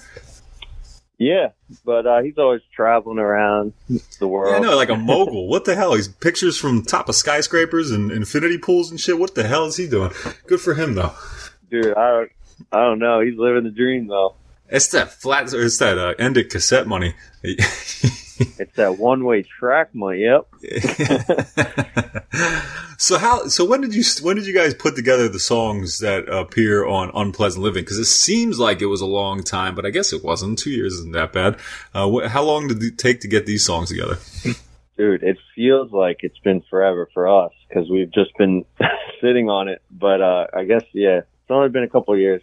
[1.19, 1.49] yeah.
[1.85, 3.73] But uh, he's always traveling around
[4.19, 4.51] the world.
[4.51, 5.47] Yeah, I know, like a mogul.
[5.49, 5.95] What the hell?
[5.95, 9.19] He's pictures from top of skyscrapers and infinity pools and shit.
[9.21, 10.11] What the hell is he doing?
[10.49, 11.13] Good for him, though.
[11.71, 11.95] dude.
[11.97, 12.33] I don't,
[12.73, 13.21] I don't know.
[13.21, 14.35] He's living the dream though.
[14.69, 15.53] It's that flat.
[15.53, 17.15] It's that uh, End It cassette money.
[18.59, 20.21] It's that one way track money.
[20.21, 20.47] Yep.
[22.99, 23.47] so how?
[23.49, 27.11] So when did you when did you guys put together the songs that appear on
[27.15, 27.83] Unpleasant Living?
[27.83, 30.59] Because it seems like it was a long time, but I guess it wasn't.
[30.59, 31.59] Two years isn't that bad.
[31.95, 34.19] Uh, wh- how long did it take to get these songs together?
[34.97, 38.65] Dude, it feels like it's been forever for us because we've just been
[39.21, 39.83] sitting on it.
[39.91, 42.43] But uh, I guess yeah, it's only been a couple of years.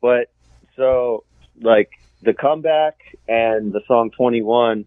[0.00, 0.30] But
[0.76, 1.24] so
[1.60, 1.90] like
[2.22, 4.86] the comeback and the song Twenty One,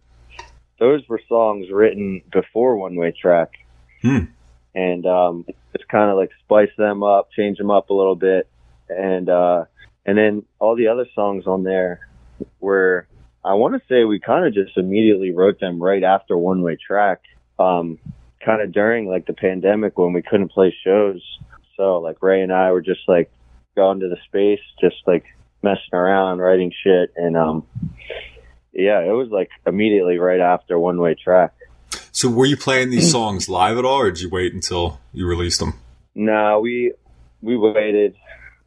[0.79, 3.53] those were songs written before One Way Track,
[4.01, 4.25] Hmm.
[4.73, 8.47] and um, just kind of like spice them up, change them up a little bit,
[8.89, 9.65] and uh,
[10.05, 12.07] and then all the other songs on there
[12.59, 13.07] were
[13.43, 16.75] I want to say we kind of just immediately wrote them right after One Way
[16.75, 17.21] Track,
[17.57, 17.97] um,
[18.43, 21.21] kind of during like the pandemic when we couldn't play shows.
[21.77, 23.31] So like Ray and I were just like
[23.75, 25.23] going to the space, just like
[25.61, 27.65] messing around, writing shit, and um,
[28.73, 31.53] yeah, it was like immediately right after One Way Track.
[32.11, 35.25] So were you playing these songs live at all, or did you wait until you
[35.25, 35.73] released them?
[36.15, 36.93] No, we
[37.41, 38.15] we waited.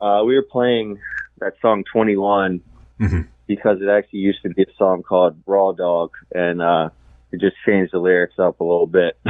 [0.01, 0.99] Uh, we were playing
[1.38, 3.27] that song Twenty Mhm.
[3.47, 6.91] because it actually used to be a song called Raw Dog, and uh,
[7.31, 9.17] we just changed the lyrics up a little bit.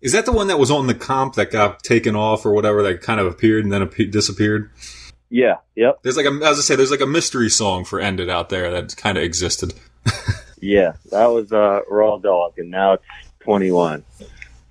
[0.00, 2.82] Is that the one that was on the comp that got taken off or whatever
[2.84, 4.70] that kind of appeared and then appe- disappeared?
[5.30, 8.18] Yeah, yep, There's like a, as I say, there's like a mystery song for End
[8.18, 9.72] It out there that kind of existed.
[10.60, 10.94] yeah.
[11.12, 13.04] That was uh, Raw Dog, and now it's
[13.38, 14.04] Twenty One.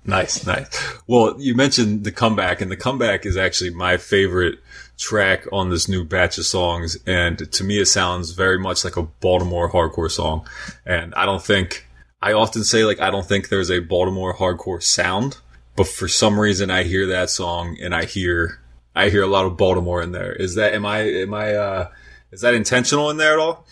[0.04, 0.68] Nice, nice.
[1.06, 4.58] Well, you mentioned the comeback, and the comeback is actually my favorite
[5.00, 6.98] track on this new batch of songs.
[7.06, 10.46] And to me, it sounds very much like a Baltimore hardcore song.
[10.84, 11.86] And I don't think,
[12.22, 15.38] I often say like, I don't think there's a Baltimore hardcore sound,
[15.74, 18.59] but for some reason I hear that song and I hear,
[18.94, 20.32] I hear a lot of Baltimore in there.
[20.32, 21.88] Is that, am I, am I, uh,
[22.32, 23.66] is that intentional in there at all?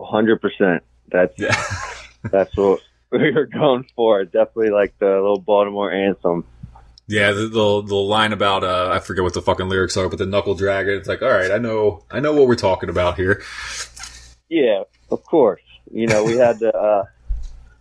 [0.00, 0.82] hundred percent.
[1.08, 1.62] That's Yeah.
[2.30, 4.24] that's what we were going for.
[4.24, 6.44] Definitely like the little Baltimore anthem.
[7.06, 10.18] Yeah, the, the the line about uh, I forget what the fucking lyrics are, but
[10.18, 10.94] the knuckle dragon.
[10.94, 13.42] It's like, all right, I know, I know what we're talking about here.
[14.50, 15.62] Yeah, of course.
[15.90, 17.04] You know, we had to uh,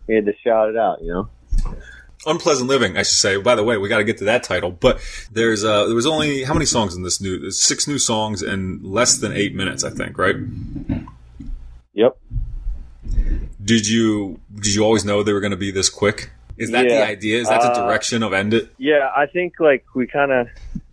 [0.07, 1.01] we had to shout it out.
[1.01, 1.29] You know.
[2.27, 3.37] Unpleasant living, I should say.
[3.37, 4.99] By the way, we got to get to that title, but
[5.31, 7.39] there's uh, there was only how many songs in this new?
[7.39, 10.17] There's six new songs in less than eight minutes, I think.
[10.17, 10.35] Right?
[11.93, 12.17] Yep.
[13.63, 16.31] Did you did you always know they were going to be this quick?
[16.57, 17.39] Is that the idea?
[17.39, 18.69] Is that the Uh, direction of End It?
[18.77, 20.47] Yeah, I think like we kind of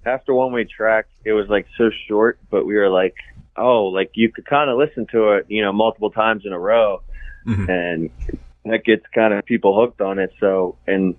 [0.04, 3.14] after one way track, it was like so short, but we were like,
[3.56, 6.58] oh, like you could kind of listen to it, you know, multiple times in a
[6.58, 7.00] row,
[7.46, 7.68] Mhm.
[7.68, 8.10] and
[8.64, 10.30] that gets kind of people hooked on it.
[10.40, 11.16] So, and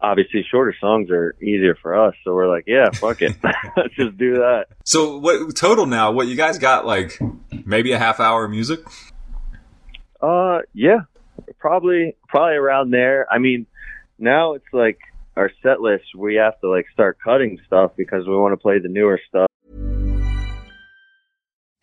[0.00, 3.36] obviously shorter songs are easier for us, so we're like, yeah, fuck it,
[3.76, 4.66] let's just do that.
[4.84, 6.12] So what total now?
[6.12, 6.86] What you guys got?
[6.86, 7.18] Like
[7.64, 8.80] maybe a half hour of music?
[10.20, 11.00] Uh, yeah,
[11.58, 13.26] probably probably around there.
[13.30, 13.66] I mean,
[14.18, 14.98] now it's like
[15.36, 16.04] our set list.
[16.16, 19.45] We have to like start cutting stuff because we want to play the newer stuff.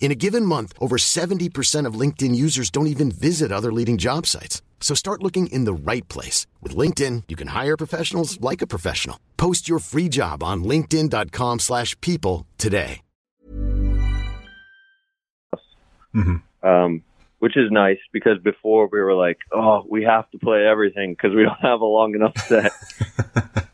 [0.00, 4.24] In a given month, over 70% of LinkedIn users don't even visit other leading job
[4.26, 4.62] sites.
[4.80, 6.46] So start looking in the right place.
[6.62, 9.20] With LinkedIn, you can hire professionals like a professional.
[9.36, 13.02] Post your free job on linkedin.com slash people today.
[16.62, 17.02] um,
[17.38, 21.36] which is nice because before we were like, oh, we have to play everything because
[21.36, 22.72] we don't have a long enough set.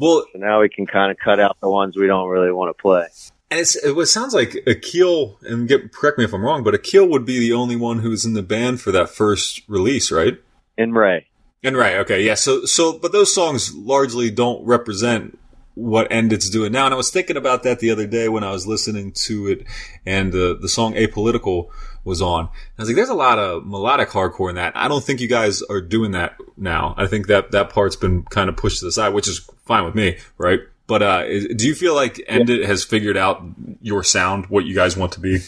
[0.00, 2.74] Well, so now we can kind of cut out the ones we don't really want
[2.74, 3.06] to play.
[3.50, 7.08] And it's, it sounds like Akil, and get, correct me if I'm wrong, but Akil
[7.08, 10.38] would be the only one who's in the band for that first release, right?
[10.78, 11.26] And Ray.
[11.62, 12.34] And Ray, okay, yeah.
[12.34, 15.36] So, so, but those songs largely don't represent
[15.74, 16.84] what End It's doing now.
[16.84, 19.66] And I was thinking about that the other day when I was listening to it,
[20.04, 21.70] and uh, the song "Apolitical"
[22.04, 22.46] was on.
[22.46, 25.28] I was like, "There's a lot of melodic hardcore in that." I don't think you
[25.28, 26.94] guys are doing that now.
[26.96, 29.84] I think that that part's been kind of pushed to the side, which is fine
[29.84, 30.60] with me, right?
[30.90, 33.44] But uh, is, do you feel like End It has figured out
[33.80, 35.38] your sound, what you guys want to be?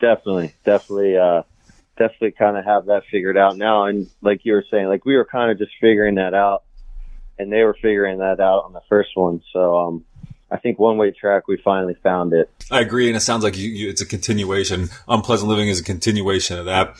[0.00, 1.42] Definitely, definitely, uh,
[1.98, 3.86] definitely, kind of have that figured out now.
[3.86, 6.62] And like you were saying, like we were kind of just figuring that out,
[7.40, 9.42] and they were figuring that out on the first one.
[9.52, 10.04] So um,
[10.48, 12.48] I think one way track we finally found it.
[12.70, 14.90] I agree, and it sounds like you, you, it's a continuation.
[15.08, 16.94] Unpleasant Living is a continuation of that,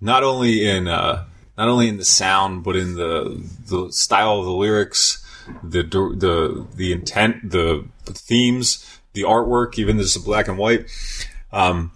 [0.00, 1.24] not only in uh,
[1.58, 5.26] not only in the sound, but in the the style of the lyrics
[5.62, 10.86] the the the intent, the themes, the artwork, even just the black and white.
[11.52, 11.92] Um,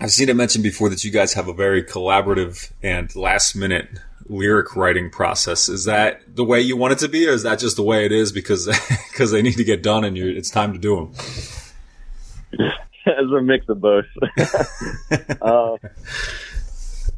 [0.00, 3.88] I've seen it mentioned before that you guys have a very collaborative and last minute
[4.28, 5.68] lyric writing process.
[5.68, 8.04] Is that the way you want it to be, or is that just the way
[8.04, 8.66] it is because
[9.10, 12.74] because they need to get done and it's time to do them?
[13.10, 14.04] It's a mix of both.
[15.42, 15.76] uh,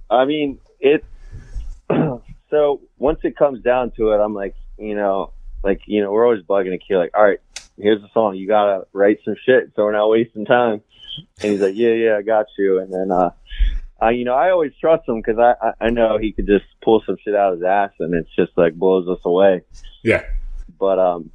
[0.08, 1.04] I mean, it.
[2.50, 6.24] so once it comes down to it, I'm like, you know, like you know we're
[6.24, 7.40] always bugging a kid like all right
[7.78, 10.82] here's the song you gotta write some shit so we're not wasting time
[11.42, 13.30] and he's like yeah yeah i got you and then uh
[14.00, 16.64] I, you know, I always trust him because I, I, I know he could just
[16.82, 19.62] pull some shit out of his ass and it's just like blows us away.
[20.02, 20.24] Yeah.
[20.78, 21.30] But um,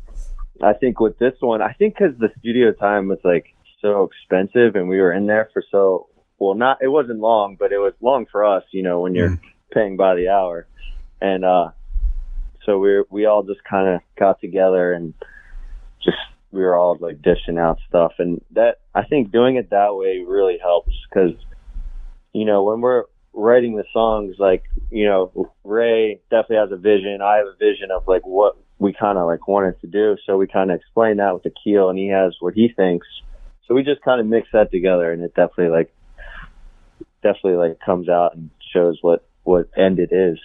[0.63, 4.75] I think with this one, I think because the studio time was like so expensive
[4.75, 6.07] and we were in there for so
[6.39, 8.63] well, not it wasn't long, but it was long for us.
[8.71, 9.39] You know, when you're mm.
[9.71, 10.67] paying by the hour,
[11.21, 11.69] and uh,
[12.65, 15.13] so we we all just kind of got together and
[16.03, 16.17] just
[16.51, 18.13] we were all like dishing out stuff.
[18.17, 21.33] And that I think doing it that way really helps because
[22.33, 27.21] you know when we're writing the songs like you know Ray definitely has a vision.
[27.21, 30.17] I have a vision of like what we kind of like wanted to do.
[30.25, 33.07] So we kind of explain that with the keel and he has what he thinks.
[33.67, 35.93] So we just kind of mix that together and it definitely like
[37.23, 40.39] definitely like comes out and shows what what End It is.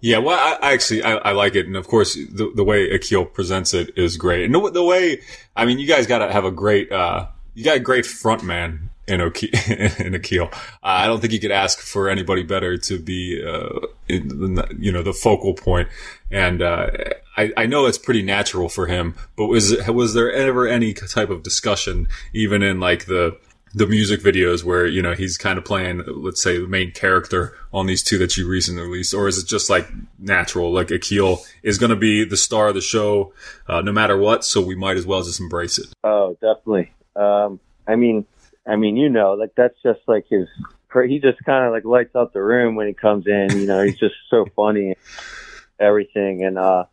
[0.00, 2.88] Yeah, well, I, I actually I, I, like it, and of course the the way
[2.90, 5.20] Akil presents it is great, and the, the way
[5.56, 8.44] I mean, you guys got to have a great uh, you got a great front
[8.44, 9.50] man in, Oki-
[9.98, 10.50] in Akil.
[10.52, 14.92] Uh, I don't think you could ask for anybody better to be uh, in, you
[14.92, 15.88] know the focal point,
[16.30, 16.90] and uh,
[17.36, 19.16] I, I know it's pretty natural for him.
[19.36, 23.36] But was was there ever any type of discussion, even in like the
[23.74, 27.56] the music videos where you know he's kind of playing let's say the main character
[27.72, 29.88] on these two that you recently released or is it just like
[30.18, 30.72] natural?
[30.72, 33.32] Like akil is going to be the star of the show
[33.66, 35.86] uh, no matter what so we might as well just embrace it.
[36.02, 36.92] Oh definitely.
[37.16, 38.24] Um, i mean
[38.66, 40.46] i mean you know like that's just like his
[41.06, 43.82] he just kind of like lights up the room when he comes in you know
[43.82, 44.96] he's just so funny and
[45.80, 46.84] everything and uh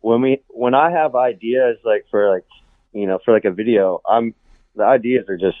[0.00, 2.46] when we when i have ideas like for like
[2.92, 4.34] you know for like a video i'm
[4.76, 5.58] the ideas are just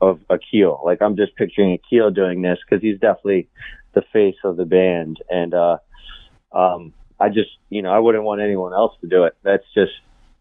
[0.00, 0.80] of Akil.
[0.84, 3.48] Like I'm just picturing Akil doing this because he's definitely
[3.92, 5.78] the face of the band, and uh,
[6.52, 9.36] um, I just you know I wouldn't want anyone else to do it.
[9.42, 9.92] That's just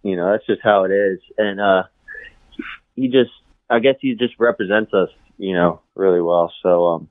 [0.04, 1.84] you know that's just how it is, and uh,
[2.96, 3.32] he just
[3.70, 6.52] I guess he just represents us you know really well.
[6.64, 7.10] So um,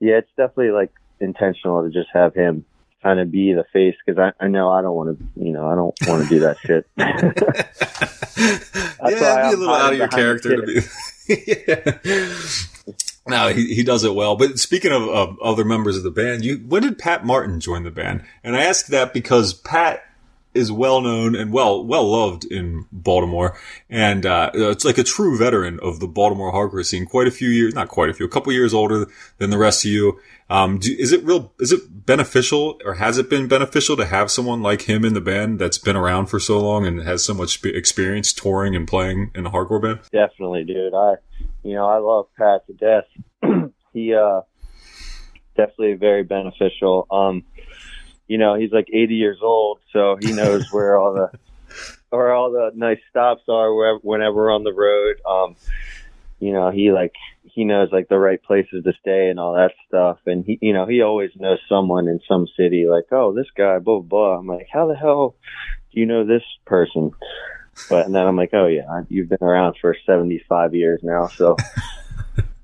[0.00, 2.64] yeah, it's definitely like intentional to just have him
[3.02, 5.66] kind of be the face because I, I know I don't want to, you know,
[5.66, 6.86] I don't want to do that shit.
[9.10, 10.80] yeah, be a little out of your character to be.
[11.46, 12.32] yeah.
[13.26, 14.36] No, he, he does it well.
[14.36, 17.84] But speaking of, of, other members of the band, you when did Pat Martin join
[17.84, 18.24] the band?
[18.42, 20.02] And I ask that because Pat
[20.54, 23.56] is well known and well well loved in Baltimore,
[23.88, 27.06] and uh, it's like a true veteran of the Baltimore hardcore scene.
[27.06, 29.06] Quite a few years, not quite a few, a couple years older
[29.38, 30.20] than the rest of you.
[30.50, 31.52] Um, do, is it real?
[31.60, 35.20] Is it beneficial, or has it been beneficial to have someone like him in the
[35.20, 39.30] band that's been around for so long and has so much experience touring and playing
[39.34, 40.00] in a hardcore band?
[40.12, 40.94] Definitely, dude.
[40.94, 41.14] I,
[41.62, 43.70] you know, I love Pat to death.
[43.94, 44.42] he, uh,
[45.56, 47.06] definitely very beneficial.
[47.10, 47.44] Um,
[48.32, 51.38] you know, he's like 80 years old, so he knows where all the,
[52.08, 55.20] where all the nice stops are wherever, whenever we're on the road.
[55.28, 55.56] Um,
[56.40, 57.12] you know, he like
[57.42, 60.16] he knows like the right places to stay and all that stuff.
[60.24, 62.86] And he, you know, he always knows someone in some city.
[62.88, 64.08] Like, oh, this guy, blah blah.
[64.08, 64.38] blah.
[64.38, 65.34] I'm like, how the hell
[65.92, 67.10] do you know this person?
[67.90, 71.54] But and then I'm like, oh yeah, you've been around for 75 years now, so.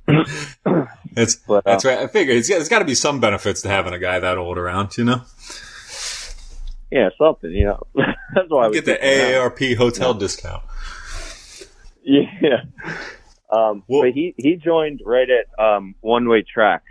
[1.13, 1.99] That's But, uh, that's right.
[1.99, 4.57] I figure it's, it's got to be some benefits to having a guy that old
[4.59, 5.23] around, you know.
[6.91, 7.83] yeah, something, you know.
[8.35, 9.51] That's why we Get the keep him around.
[9.53, 10.63] AARP hotel discount.
[12.05, 12.63] Yeah.
[13.53, 16.83] Um, but he he joined right at um, One Way Track,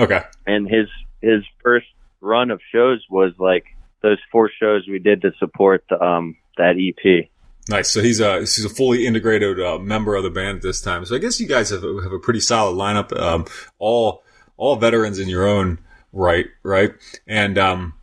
[0.00, 0.22] Okay.
[0.46, 0.88] and his
[1.20, 1.86] his first
[2.22, 3.64] run of shows was like
[4.02, 7.28] those four shows we did to support the, um that EP.
[7.68, 7.90] Nice.
[7.90, 11.04] So he's a he's a fully integrated uh, member of the band at this time.
[11.04, 13.18] So I guess you guys have a, have a pretty solid lineup.
[13.18, 13.46] Um,
[13.78, 14.22] all
[14.56, 15.78] all veterans in your own
[16.12, 16.92] right, right?
[17.26, 17.94] And um,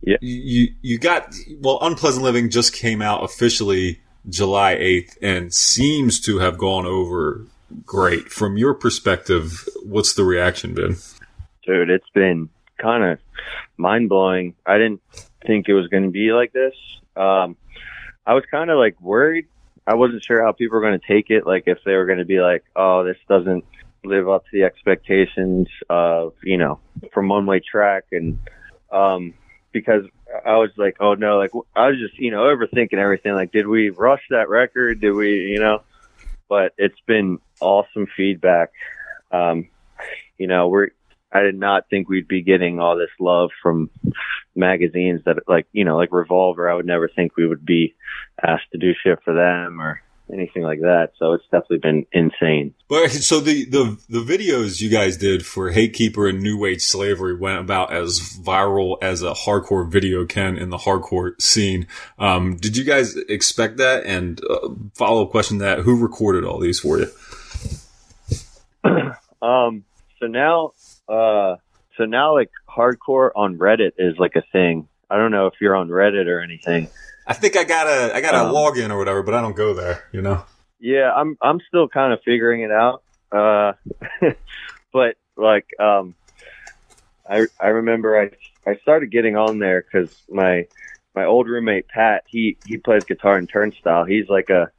[0.00, 1.78] yeah, you you got well.
[1.82, 7.44] Unpleasant Living just came out officially July eighth, and seems to have gone over
[7.84, 8.30] great.
[8.30, 10.96] From your perspective, what's the reaction been?
[11.66, 12.48] Dude, it's been
[12.78, 13.18] kind of
[13.76, 14.54] mind blowing.
[14.66, 15.02] I didn't
[15.46, 16.74] think it was going to be like this.
[17.16, 17.56] Um,
[18.26, 19.46] I was kind of like worried.
[19.86, 21.46] I wasn't sure how people were going to take it.
[21.46, 23.64] Like if they were going to be like, "Oh, this doesn't
[24.04, 26.80] live up to the expectations of you know
[27.12, 28.38] from one way track," and
[28.90, 29.34] um,
[29.72, 30.04] because
[30.44, 33.34] I was like, "Oh no!" Like I was just you know overthinking everything.
[33.34, 35.00] Like, did we rush that record?
[35.00, 35.82] Did we you know?
[36.48, 38.70] But it's been awesome feedback.
[39.30, 39.68] Um,
[40.38, 40.90] you know, we're
[41.34, 43.90] I did not think we'd be getting all this love from
[44.54, 46.70] magazines that like you know like Revolver.
[46.70, 47.94] I would never think we would be
[48.42, 50.00] asked to do shit for them or
[50.32, 51.10] anything like that.
[51.18, 52.74] So it's definitely been insane.
[52.88, 57.36] But so the, the the videos you guys did for Hatekeeper and New Age Slavery
[57.36, 61.86] went about as viral as a hardcore video can in the hardcore scene.
[62.18, 64.04] Um, did you guys expect that?
[64.06, 67.10] And uh, follow up question: that who recorded all these for you?
[69.42, 69.84] Um,
[70.20, 70.72] so now,
[71.08, 71.56] uh,
[71.96, 74.88] so now like hardcore on Reddit is like a thing.
[75.10, 76.88] I don't know if you're on Reddit or anything.
[77.26, 79.56] I think I got a I got a Um, login or whatever, but I don't
[79.56, 80.04] go there.
[80.12, 80.44] You know.
[80.80, 83.02] Yeah, I'm I'm still kind of figuring it out.
[83.32, 83.72] Uh,
[84.92, 86.14] but like um,
[87.28, 88.30] I I remember I
[88.70, 90.66] I started getting on there because my
[91.14, 94.04] my old roommate Pat he he plays guitar in Turnstile.
[94.04, 94.70] He's like a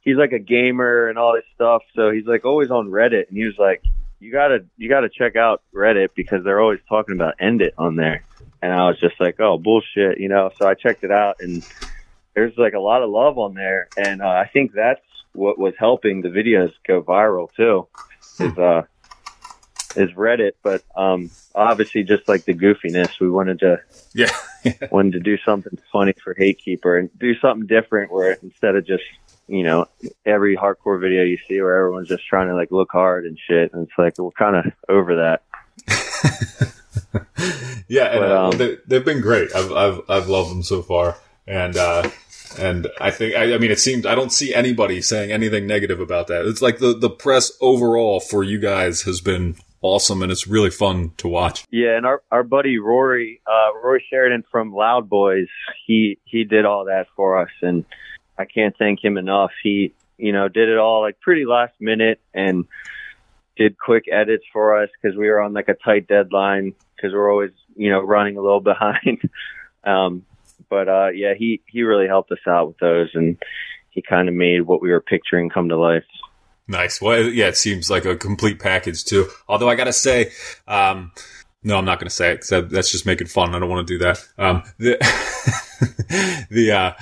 [0.00, 1.82] he's like a gamer and all this stuff.
[1.94, 3.82] So he's like always on Reddit, and he was like,
[4.20, 7.96] "You gotta you gotta check out Reddit because they're always talking about End It on
[7.96, 8.24] there."
[8.60, 10.50] And I was just like, "Oh bullshit," you know.
[10.58, 11.64] So I checked it out, and
[12.34, 15.00] there's like a lot of love on there, and uh, I think that's
[15.32, 17.86] what was helping the videos go viral too.
[18.40, 18.82] Is uh
[19.96, 23.80] is Reddit, but um obviously just like the goofiness, we wanted to
[24.14, 24.30] yeah
[24.90, 29.04] wanted to do something funny for Hatekeeper and do something different where instead of just
[29.46, 29.86] you know
[30.26, 33.72] every hardcore video you see where everyone's just trying to like look hard and shit,
[33.72, 35.42] and it's like we're kind of over that.
[37.88, 39.54] Yeah, and But, uh, um, they, they've been great.
[39.54, 42.08] I've I've I've loved them so far, and uh,
[42.58, 45.98] and I think I, I mean it seems I don't see anybody saying anything negative
[45.98, 46.44] about that.
[46.44, 50.70] It's like the the press overall for you guys has been awesome, and it's really
[50.70, 51.64] fun to watch.
[51.70, 55.48] Yeah, and our our buddy Rory, uh, Rory Sheridan from Loud Boys,
[55.86, 57.84] he he did all that for us, and
[58.38, 59.50] I can't thank him enough.
[59.62, 62.64] He you know did it all like pretty last minute and
[63.56, 67.30] did quick edits for us because we were on like a tight deadline because we're
[67.30, 69.28] always you know running a little behind.
[69.84, 70.24] um,
[70.68, 73.36] but uh, yeah, he he really helped us out with those, and
[73.90, 76.04] he kind of made what we were picturing come to life.
[76.68, 77.00] Nice.
[77.00, 79.26] Well, yeah, it seems like a complete package too.
[79.48, 80.30] Although I gotta say,
[80.66, 81.12] um,
[81.62, 83.54] no, I'm not gonna say it because that's just making fun.
[83.54, 84.18] I don't want to do that.
[84.36, 84.98] Um, the
[86.50, 86.92] the uh,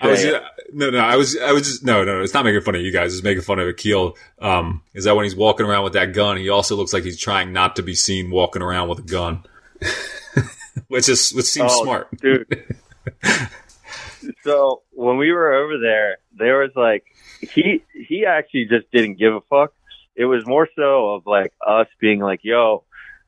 [0.00, 0.24] I was
[0.72, 2.90] no, no, I was, I was just no, no, it's not making fun of you
[2.92, 3.14] guys.
[3.14, 4.16] It's making fun of Akil.
[4.40, 7.18] Um, is that when he's walking around with that gun, he also looks like he's
[7.20, 9.44] trying not to be seen walking around with a gun,
[10.88, 12.08] which is which seems Oh, smart.
[12.20, 12.76] dude.
[14.42, 17.04] so when we were over there, there was like
[17.42, 19.72] he he actually just didn't give a fuck.
[20.14, 22.84] It was more so of like us being like, "Yo,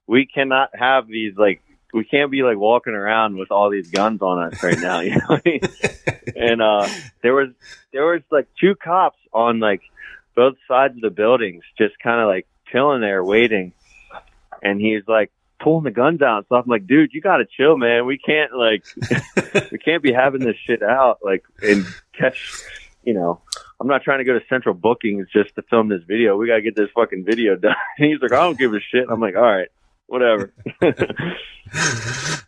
[0.06, 1.62] we cannot have these like
[1.94, 5.12] we can't be like walking around with all these guns on us right now, you
[5.12, 5.20] know.
[5.28, 5.60] What I mean?
[6.36, 6.88] and uh,
[7.22, 7.50] there was
[7.92, 9.82] there was like two cops on like
[10.34, 13.72] both sides of the buildings, just kind of like chilling there waiting.
[14.62, 16.46] And he's like pulling the guns out.
[16.48, 18.06] So I'm like, dude, you gotta chill, man.
[18.06, 18.84] We can't like
[19.70, 22.62] we can't be having this shit out like and catch.
[23.04, 23.40] You know,
[23.80, 26.36] I'm not trying to go to central bookings just to film this video.
[26.36, 27.74] We gotta get this fucking video done.
[27.98, 29.06] And he's like, I don't give a shit.
[29.08, 29.68] I'm like, all right,
[30.06, 30.52] whatever.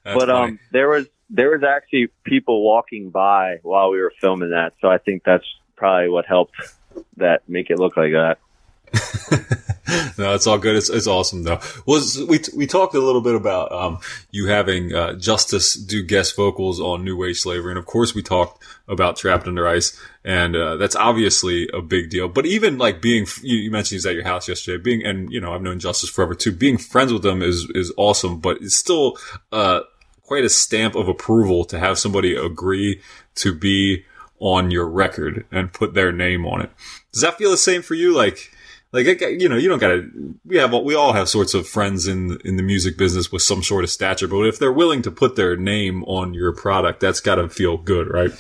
[0.05, 4.75] but um, there was there was actually people walking by while we were filming that,
[4.81, 5.45] so I think that's
[5.77, 6.55] probably what helped
[7.17, 8.39] that make it look like that.
[10.19, 10.77] no, it's all good.
[10.77, 11.61] It's, it's awesome though.
[11.87, 13.99] Was we we talked a little bit about um,
[14.31, 18.23] you having uh, Justice do guest vocals on New Age Slavery, and of course we
[18.23, 22.29] talked about Trapped Under Ice, and uh, that's obviously a big deal.
[22.29, 25.41] But even like being, you, you mentioned he's at your house yesterday, being, and you
[25.41, 26.53] know I've known Justice forever too.
[26.53, 29.17] Being friends with him is is awesome, but it's still
[29.53, 29.81] uh,
[30.23, 33.01] quite a stamp of approval to have somebody agree
[33.37, 34.05] to be
[34.39, 36.71] on your record and put their name on it.
[37.13, 38.15] Does that feel the same for you?
[38.15, 38.51] Like
[38.93, 40.09] like you know you don't gotta
[40.45, 43.63] we have we all have sorts of friends in in the music business with some
[43.63, 47.21] sort of stature but if they're willing to put their name on your product that's
[47.21, 48.31] gotta feel good right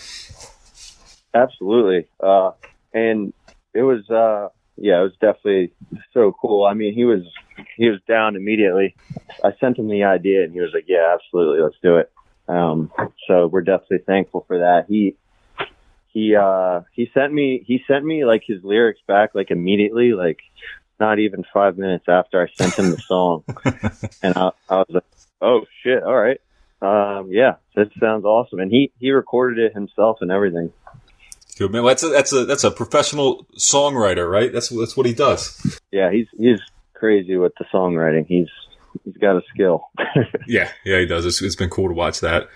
[1.43, 2.09] absolutely.
[2.20, 2.53] Uh
[2.93, 3.32] and
[3.74, 5.72] it was uh yeah it was definitely
[6.12, 6.64] so cool.
[6.64, 7.22] I mean he was
[7.76, 8.95] he was down immediately.
[9.45, 12.11] I sent him the idea and he was like yeah absolutely let's do it.
[12.49, 12.91] Um
[13.28, 14.87] so we're definitely thankful for that.
[14.89, 15.16] He
[16.16, 20.41] he uh he sent me he sent me like his lyrics back like immediately like
[20.99, 23.45] not even five minutes after i sent him the song.
[24.22, 25.05] And I, I was like
[25.43, 26.41] oh shit all right.
[26.80, 28.61] Um yeah that sounds awesome.
[28.61, 30.72] And he he recorded it himself and everything
[31.61, 31.72] Man.
[31.72, 34.52] Well, that's a that's a that's a professional songwriter, right?
[34.52, 35.80] That's that's what he does.
[35.90, 36.61] Yeah, he's he's
[36.94, 38.26] crazy with the songwriting.
[38.26, 38.48] He's
[39.04, 39.88] he's got a skill.
[40.46, 41.24] yeah, yeah, he does.
[41.24, 42.48] It's, it's been cool to watch that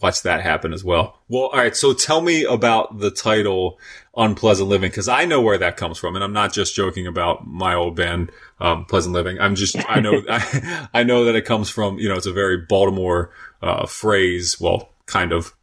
[0.00, 1.18] watch that happen as well.
[1.28, 1.76] Well, all right.
[1.76, 3.78] So tell me about the title
[4.16, 7.46] Unpleasant Living because I know where that comes from, and I'm not just joking about
[7.46, 8.30] my old band,
[8.60, 9.38] um, Pleasant Living.
[9.40, 12.32] I'm just I know I, I, know that it comes from you know it's a
[12.32, 13.30] very Baltimore
[13.62, 14.60] uh, phrase.
[14.60, 15.54] Well, kind of.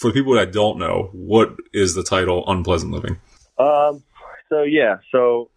[0.00, 3.18] For people that don't know, what is the title Unpleasant Living?
[3.58, 4.02] Um.
[4.48, 4.98] So yeah.
[5.10, 5.50] So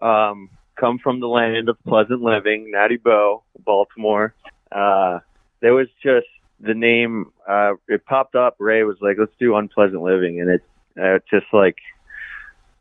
[0.00, 4.34] um, come from the land of pleasant living, Natty Boh, Baltimore.
[4.70, 5.20] Uh,
[5.60, 6.26] there was just
[6.60, 8.56] the name uh, it popped up.
[8.58, 10.62] Ray was like, "Let's do unpleasant living," and it
[11.00, 11.76] uh, just like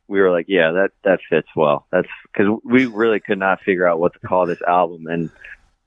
[0.07, 3.87] we were like, "Yeah, that that fits well." That's because we really could not figure
[3.87, 5.29] out what to call this album, and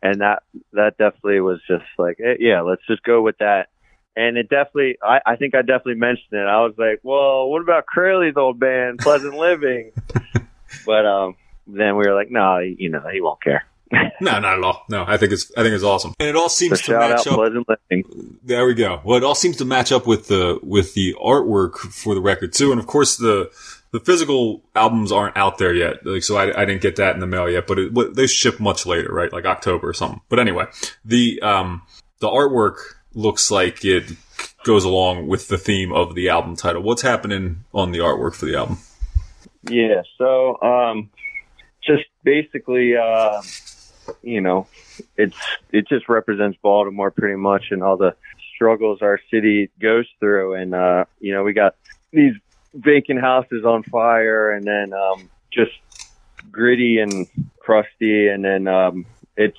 [0.03, 0.43] and that
[0.73, 3.69] that definitely was just like, eh, "Yeah, let's just go with that."
[4.17, 6.47] And it definitely, I, I think I definitely mentioned it.
[6.47, 9.93] I was like, "Well, what about Crowley's old band, Pleasant Living?"
[10.87, 11.37] but um,
[11.67, 14.85] then we were like, "No, you know, he won't care." no, not at all.
[14.89, 17.39] No, I think it's I think it's awesome, and it all seems to match up.
[18.43, 19.01] There we go.
[19.05, 22.53] Well, it all seems to match up with the with the artwork for the record
[22.53, 23.51] too, and of course the
[23.93, 26.05] the physical albums aren't out there yet.
[26.05, 28.59] Like, so I, I didn't get that in the mail yet, but it, they ship
[28.59, 29.33] much later, right?
[29.33, 30.21] Like October or something.
[30.29, 30.67] But anyway,
[31.05, 31.83] the um
[32.19, 32.77] the artwork
[33.17, 34.13] looks like it
[34.63, 36.83] goes along with the theme of the album title.
[36.83, 38.79] What's happening on the artwork for the album?
[39.69, 41.11] Yeah, so um,
[41.83, 42.97] just basically.
[42.97, 43.43] Uh,
[44.23, 44.67] you know,
[45.17, 45.37] it's
[45.73, 48.15] it just represents Baltimore pretty much and all the
[48.55, 50.55] struggles our city goes through.
[50.55, 51.77] And uh, you know, we got
[52.13, 52.35] these
[52.75, 55.73] vacant houses on fire, and then um, just
[56.51, 57.27] gritty and
[57.59, 59.07] crusty, and then um,
[59.37, 59.59] it's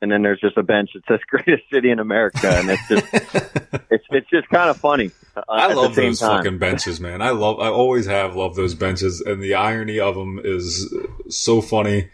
[0.00, 3.06] and then there's just a bench that says "Greatest City in America," and it's just
[3.90, 5.10] it's it's just kind of funny.
[5.36, 6.38] Uh, I love those time.
[6.38, 7.22] fucking benches, man.
[7.22, 10.94] I love I always have loved those benches, and the irony of them is
[11.28, 12.10] so funny.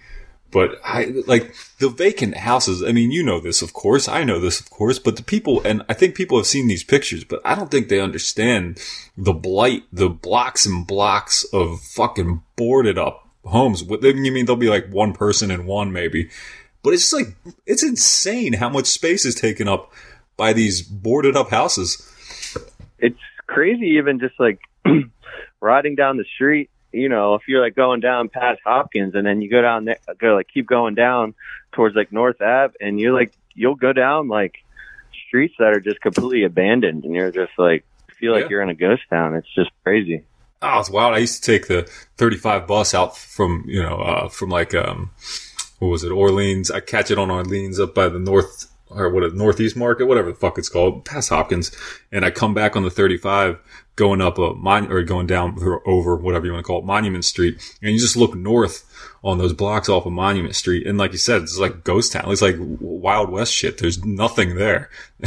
[0.51, 2.81] But I like the vacant houses.
[2.81, 4.07] I mean, you know this, of course.
[4.07, 5.01] I know this, of course.
[5.01, 7.89] But the people, and I think people have seen these pictures, but I don't think
[7.89, 8.81] they understand
[9.17, 13.83] the blight, the blocks and blocks of fucking boarded up homes.
[13.83, 14.47] What you mean?
[14.47, 16.31] There'll be like one person in one, maybe.
[16.85, 17.35] But it's just like
[17.67, 19.93] it's insane how much space is taken up
[20.37, 22.09] by these boarded up houses.
[23.01, 23.19] It's
[23.49, 24.61] crazy, even just like
[25.61, 29.43] riding down the street you know, if you're like going down past Hopkins and then
[29.43, 31.35] you go down there, go like keep going down
[31.73, 34.55] towards like North Ave, and you're like you'll go down like
[35.27, 37.85] streets that are just completely abandoned, and you're just like
[38.17, 38.51] feel like yeah.
[38.51, 39.35] you're in a ghost town.
[39.35, 40.25] It's just crazy.
[40.63, 41.15] Oh, it's wild.
[41.15, 41.83] I used to take the
[42.17, 45.11] 35 bus out from you know uh, from like um
[45.85, 46.71] what was it Orleans?
[46.71, 50.31] I catch it on Orleans up by the North or what a Northeast Market, whatever
[50.31, 51.73] the fuck it's called, past Hopkins,
[52.13, 53.59] and I come back on the 35
[53.97, 55.57] going up a mon- or going down
[55.87, 58.85] over whatever you want to call it, Monument Street, and you just look north
[59.23, 62.31] on those blocks off of Monument Street, and like you said, it's like ghost town.
[62.31, 63.79] It's like Wild West shit.
[63.79, 64.91] There's nothing there.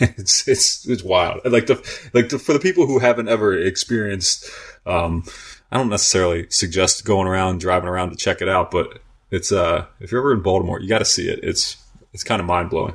[0.00, 1.40] it's it's it's wild.
[1.44, 1.76] Like the
[2.12, 4.50] like the, for the people who haven't ever experienced,
[4.86, 5.24] um,
[5.70, 9.00] I don't necessarily suggest going around driving around to check it out, but
[9.34, 11.40] it's uh if you're ever in Baltimore, you got to see it.
[11.42, 11.76] It's
[12.12, 12.94] it's kind of mind blowing.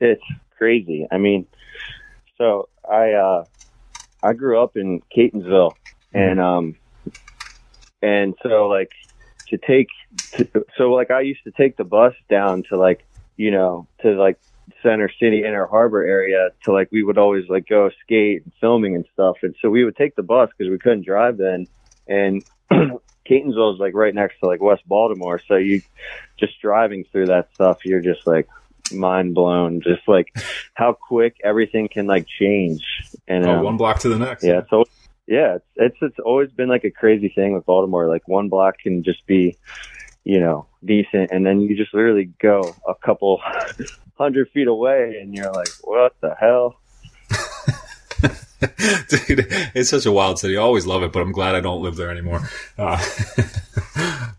[0.00, 0.22] It's
[0.56, 1.06] crazy.
[1.10, 1.46] I mean,
[2.36, 3.44] so I uh
[4.22, 5.72] I grew up in Catonsville,
[6.12, 6.76] and um,
[8.00, 8.92] and so like
[9.48, 9.88] to take,
[10.32, 13.04] to, so like I used to take the bus down to like
[13.36, 14.38] you know to like
[14.82, 18.94] Center City Inner Harbor area to like we would always like go skate and filming
[18.94, 21.66] and stuff, and so we would take the bus because we couldn't drive then,
[22.06, 22.44] and
[23.28, 25.82] Catonsville is like right next to like West Baltimore, so you
[26.38, 28.48] just driving through that stuff, you're just like
[28.92, 30.34] mind blown, just like
[30.74, 32.82] how quick everything can like change.
[33.28, 34.44] And Oh, um, one block to the next.
[34.44, 34.84] yeah, so
[35.26, 38.08] yeah, it's, it's it's always been like a crazy thing with Baltimore.
[38.08, 39.56] Like one block can just be,
[40.24, 43.40] you know, decent, and then you just literally go a couple
[44.18, 46.76] hundred feet away, and you're like, what the hell?
[49.08, 50.56] Dude, it's such a wild city.
[50.56, 52.48] I always love it, but I'm glad I don't live there anymore.
[52.78, 53.02] Uh,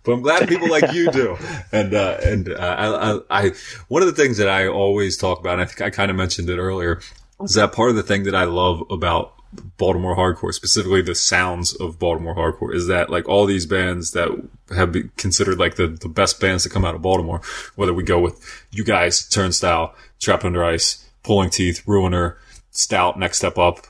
[0.03, 1.37] but I'm glad people like you do.
[1.71, 3.51] And uh, and uh, I, I,
[3.89, 6.15] one of the things that I always talk about, and I think I kind of
[6.15, 7.01] mentioned it earlier,
[7.41, 9.33] is that part of the thing that I love about
[9.77, 14.29] Baltimore hardcore, specifically the sounds of Baltimore hardcore, is that like all these bands that
[14.75, 17.41] have been considered like the, the best bands to come out of Baltimore,
[17.75, 18.39] whether we go with
[18.71, 22.37] you guys, Turnstile, Trapped Under Ice, Pulling Teeth, Ruiner,
[22.71, 23.85] Stout, Next Step Up,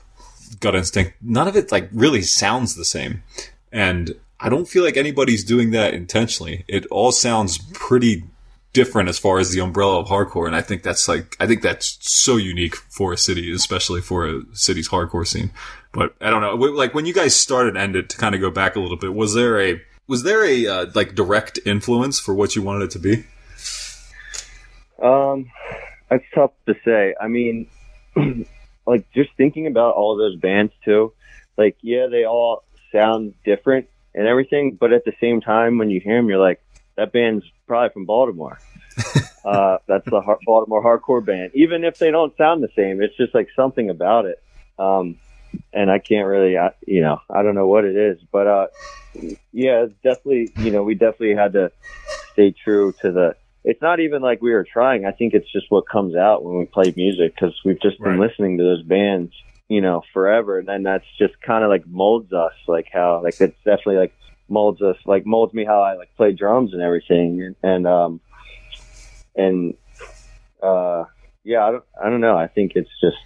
[0.60, 3.22] Gut Instinct, none of it like really sounds the same.
[3.72, 6.64] And I don't feel like anybody's doing that intentionally.
[6.68, 8.24] It all sounds pretty
[8.72, 10.46] different as far as the umbrella of hardcore.
[10.46, 14.26] And I think that's like, I think that's so unique for a city, especially for
[14.26, 15.50] a city's hardcore scene.
[15.92, 18.50] But I don't know, like when you guys started and ended to kind of go
[18.50, 22.34] back a little bit, was there a, was there a uh, like direct influence for
[22.34, 23.24] what you wanted it to be?
[25.00, 25.50] Um,
[26.10, 27.14] that's tough to say.
[27.20, 27.68] I mean,
[28.86, 31.12] like just thinking about all those bands too,
[31.56, 36.00] like yeah, they all sound different and everything, but at the same time, when you
[36.00, 36.62] hear them, you're like,
[36.96, 38.58] that band's probably from Baltimore.
[39.44, 41.50] uh, that's the Baltimore hardcore band.
[41.54, 44.40] Even if they don't sound the same, it's just like something about it.
[44.78, 45.18] Um,
[45.72, 48.66] and I can't really, I, you know, I don't know what it is, but uh,
[49.52, 51.72] yeah, it's definitely, you know, we definitely had to
[52.32, 53.36] stay true to the.
[53.64, 55.06] It's not even like we were trying.
[55.06, 58.18] I think it's just what comes out when we play music because we've just been
[58.18, 58.28] Right.
[58.28, 59.32] listening to those bands,
[59.68, 60.58] you know, forever.
[60.58, 64.14] And then that's just kind of like molds us, like how, like it's definitely like
[64.48, 67.54] molds us, like molds me how I like play drums and everything.
[67.62, 68.20] And, um,
[69.34, 69.74] and,
[70.62, 71.04] uh,
[71.42, 72.36] yeah, I don't, I don't know.
[72.36, 73.16] I think it's just,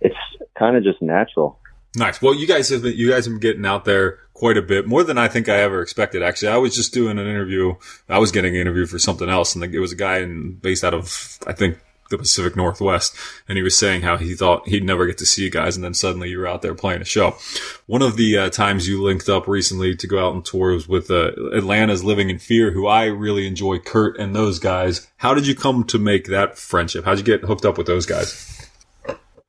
[0.00, 0.16] it's
[0.58, 1.58] kind of just natural.
[1.96, 2.20] Nice.
[2.20, 4.86] Well, you guys have been, you guys have been getting out there quite a bit
[4.86, 6.22] more than I think I ever expected.
[6.22, 7.74] Actually, I was just doing an interview.
[8.08, 10.84] I was getting an interview for something else, and it was a guy in, based
[10.84, 11.78] out of I think
[12.10, 13.14] the Pacific Northwest,
[13.48, 15.84] and he was saying how he thought he'd never get to see you guys, and
[15.84, 17.36] then suddenly you were out there playing a show.
[17.86, 21.10] One of the uh, times you linked up recently to go out on tours with
[21.10, 25.06] uh, Atlanta's Living in Fear, who I really enjoy, Kurt and those guys.
[25.18, 27.04] How did you come to make that friendship?
[27.04, 28.57] How'd you get hooked up with those guys?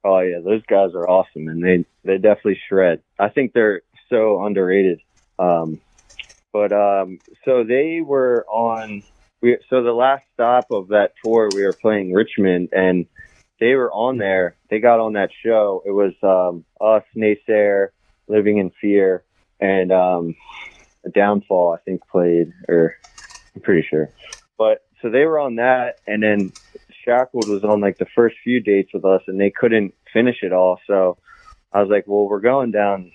[0.04, 3.02] Oh yeah, those guys are awesome, and they they definitely shred.
[3.18, 5.02] I think they're so underrated.
[5.38, 5.82] Um,
[6.54, 9.04] but um, so they were on.
[9.42, 13.06] We so the last stop of that tour, we were playing Richmond, and
[13.60, 14.56] they were on there.
[14.70, 15.84] They got on that show.
[15.86, 17.90] It was um, us, Naysayer,
[18.28, 19.24] Living in Fear,
[19.60, 20.36] and um,
[21.06, 21.74] a Downfall.
[21.74, 22.96] I think played, or
[23.56, 24.10] I'm pretty sure.
[24.58, 26.52] But so they were on that, and then
[27.10, 30.54] Shackled was on like the first few dates with us, and they couldn't finish it
[30.54, 30.80] all.
[30.86, 31.18] So
[31.74, 33.12] I was like, well, we're going down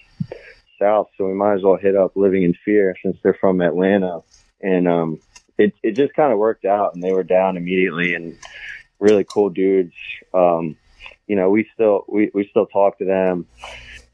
[0.80, 4.20] south, so we might as well hit up Living in Fear since they're from Atlanta.
[4.61, 5.20] And um,
[5.59, 8.36] it it just kind of worked out, and they were down immediately, and
[8.99, 9.95] really cool dudes.
[10.32, 10.76] Um,
[11.28, 13.47] you know, we still we we still talk to them,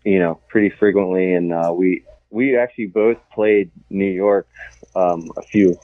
[0.05, 4.47] you know, pretty frequently, and uh, we we actually both played New York
[4.95, 5.79] um, a few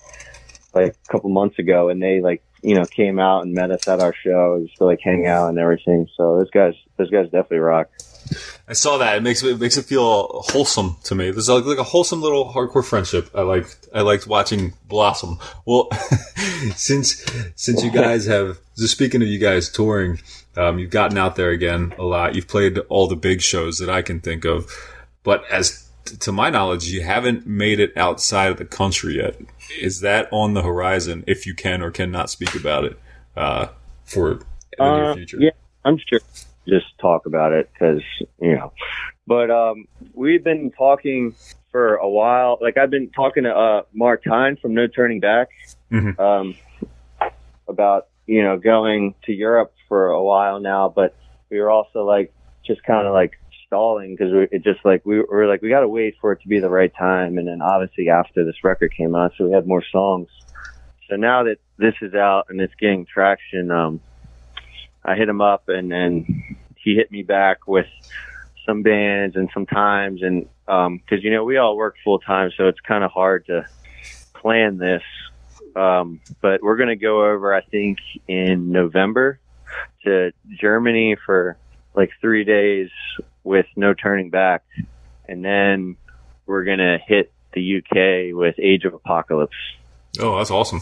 [0.74, 3.87] like a couple months ago, and they like you know came out and met us
[3.87, 6.09] at our show just to like hang out and everything.
[6.17, 7.89] So those guys those guys definitely rock.
[8.69, 9.17] I saw that.
[9.17, 11.31] It makes it makes it feel wholesome to me.
[11.31, 13.31] There's like, like a wholesome little hardcore friendship.
[13.37, 15.39] I liked I liked watching blossom.
[15.64, 15.89] Well,
[16.75, 20.19] since since you guys have just speaking of you guys touring,
[20.57, 22.35] um, you've gotten out there again a lot.
[22.35, 24.69] You've played all the big shows that I can think of,
[25.23, 25.89] but as
[26.21, 29.37] to my knowledge, you haven't made it outside of the country yet.
[29.81, 31.25] Is that on the horizon?
[31.27, 32.99] If you can or cannot speak about it,
[33.37, 33.69] uh,
[34.05, 34.39] for in
[34.79, 35.37] the near Uh, future?
[35.41, 35.51] Yeah,
[35.85, 36.21] I'm sure.
[36.69, 38.03] Just talk about it because
[38.41, 38.73] you know.
[39.27, 41.35] But um, we've been talking
[41.71, 42.59] for a while.
[42.61, 45.49] Like I've been talking to uh, Mark Tyne from No Turning Back
[45.93, 46.19] Mhm.
[46.19, 46.55] um,
[47.69, 50.89] about you know going to Europe for a while now.
[50.89, 51.14] But
[51.51, 52.33] we were also like
[52.64, 55.81] just kind of like stalling because we it just like we were like we got
[55.81, 57.39] to wait for it to be the right time.
[57.39, 60.29] And then obviously after this record came out, so we had more songs.
[61.09, 64.01] So now that this is out and it's getting traction, um,
[65.05, 67.87] I hit him up and then he hit me back with
[68.64, 72.51] some bands and some times and um 'cause you know we all work full time
[72.57, 73.64] so it's kind of hard to
[74.35, 75.03] plan this
[75.77, 79.39] um but we're going to go over I think in November
[80.05, 81.57] to Germany for
[81.95, 82.91] like 3 days
[83.47, 84.64] with no turning back
[85.28, 85.97] and then
[86.47, 89.55] we're going to hit the UK with Age of Apocalypse
[90.18, 90.80] Oh, that's awesome.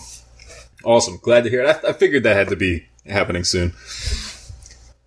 [0.84, 1.18] Awesome.
[1.20, 1.80] Glad to hear it.
[1.84, 3.72] I, I figured that had to be happening soon.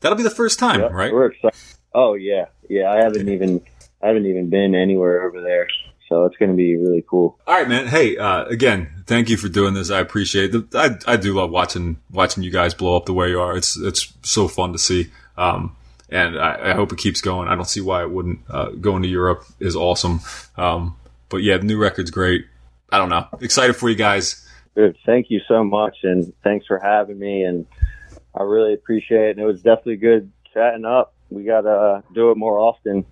[0.01, 1.13] That'll be the first time, Yep, right?
[1.13, 1.57] We're excited.
[1.93, 2.91] Oh yeah, yeah.
[2.91, 3.61] I haven't even
[4.03, 5.67] I haven't even been anywhere over there,
[6.09, 7.39] so it's going to be really cool.
[7.47, 7.87] All right, man.
[7.87, 9.89] Hey, uh, again, thank you for doing this.
[9.89, 10.75] I appreciate it.
[10.75, 13.55] I, I do love watching watching you guys blow up the way you are.
[13.57, 15.09] It's it's so fun to see.
[15.37, 15.75] Um,
[16.09, 17.47] and I, I hope it keeps going.
[17.47, 18.39] I don't see why it wouldn't.
[18.49, 20.21] Uh, going to Europe is awesome.
[20.55, 20.95] Um,
[21.29, 22.45] but yeah, the new record's great.
[22.91, 23.27] I don't know.
[23.41, 24.47] Excited for you guys.
[24.75, 27.43] Dude, thank you so much, and thanks for having me.
[27.43, 27.65] And
[28.35, 29.31] I really appreciate it.
[29.31, 31.13] And it was definitely good chatting up.
[31.29, 33.05] We got to uh, do it more often.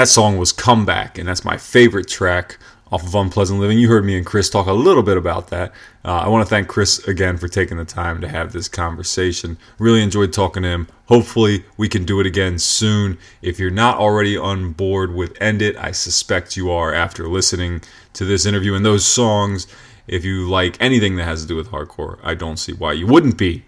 [0.00, 2.56] That song was Comeback, and that's my favorite track
[2.90, 3.78] off of Unpleasant Living.
[3.78, 5.72] You heard me and Chris talk a little bit about that.
[6.02, 9.58] Uh, I want to thank Chris again for taking the time to have this conversation.
[9.78, 10.88] Really enjoyed talking to him.
[11.08, 13.18] Hopefully, we can do it again soon.
[13.42, 17.82] If you're not already on board with End It, I suspect you are after listening
[18.14, 19.66] to this interview and those songs.
[20.08, 23.06] If you like anything that has to do with hardcore, I don't see why you
[23.06, 23.66] wouldn't be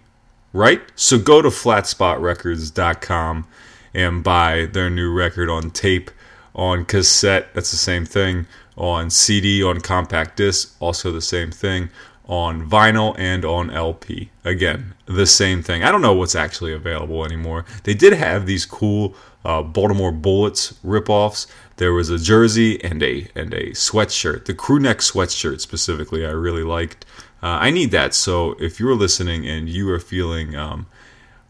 [0.53, 0.81] right?
[0.95, 3.47] So go to flatspotrecords.com
[3.93, 6.09] and buy their new record on tape,
[6.55, 8.45] on cassette, that's the same thing,
[8.75, 11.89] on CD, on compact disc, also the same thing,
[12.25, 14.29] on vinyl and on LP.
[14.45, 15.83] Again, the same thing.
[15.83, 17.65] I don't know what's actually available anymore.
[17.83, 21.47] They did have these cool uh, Baltimore Bullets ripoffs.
[21.77, 24.45] There was a jersey and a and a sweatshirt.
[24.45, 27.05] The crew neck sweatshirt specifically, I really liked.
[27.41, 28.13] Uh, I need that.
[28.13, 30.85] So if you're listening and you are feeling, um,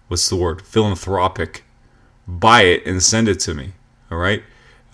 [0.08, 1.66] what's the word, philanthropic,
[2.28, 3.74] buy it and send it to me.
[4.10, 4.44] All right.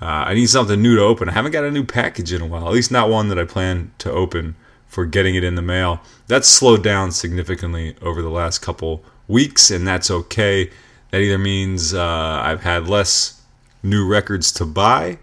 [0.01, 1.27] Uh, I need something new to open.
[1.29, 2.67] I haven't got a new package in a while.
[2.67, 4.55] At least not one that I plan to open
[4.87, 6.01] for getting it in the mail.
[6.27, 10.69] That's slowed down significantly over the last couple weeks, and that's okay.
[11.11, 13.41] That either means uh, I've had less
[13.83, 15.19] new records to buy,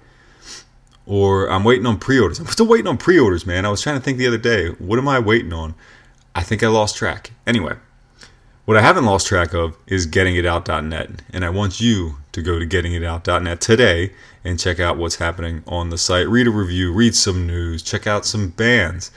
[1.07, 2.39] or I'm waiting on pre-orders.
[2.39, 3.65] I'm still waiting on pre-orders, man.
[3.65, 5.75] I was trying to think the other day, what am I waiting on?
[6.35, 7.33] I think I lost track.
[7.47, 7.77] Anyway,
[8.67, 12.67] what I haven't lost track of is gettingitout.net, and I want you to go to
[12.67, 14.13] gettingitout.net today
[14.47, 16.29] and check out what's happening on the site.
[16.29, 19.11] Read a review, read some news, check out some bands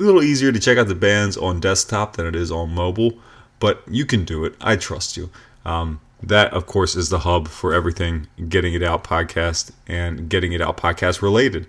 [0.00, 3.14] a little easier to check out the bands on desktop than it is on mobile,
[3.60, 4.54] but you can do it.
[4.60, 5.30] I trust you.
[5.64, 10.52] Um, that, of course, is the hub for everything Getting It Out podcast and Getting
[10.52, 11.66] It Out podcast related.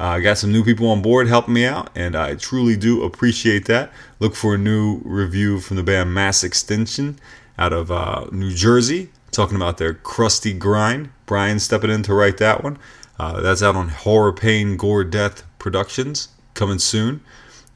[0.00, 3.04] Uh, I got some new people on board helping me out, and I truly do
[3.04, 3.92] appreciate that.
[4.18, 7.18] Look for a new review from the band Mass Extinction
[7.58, 11.10] out of uh, New Jersey, talking about their crusty grind.
[11.26, 12.78] Brian stepping in to write that one.
[13.18, 17.20] Uh, that's out on Horror, Pain, Gore, Death Productions, coming soon.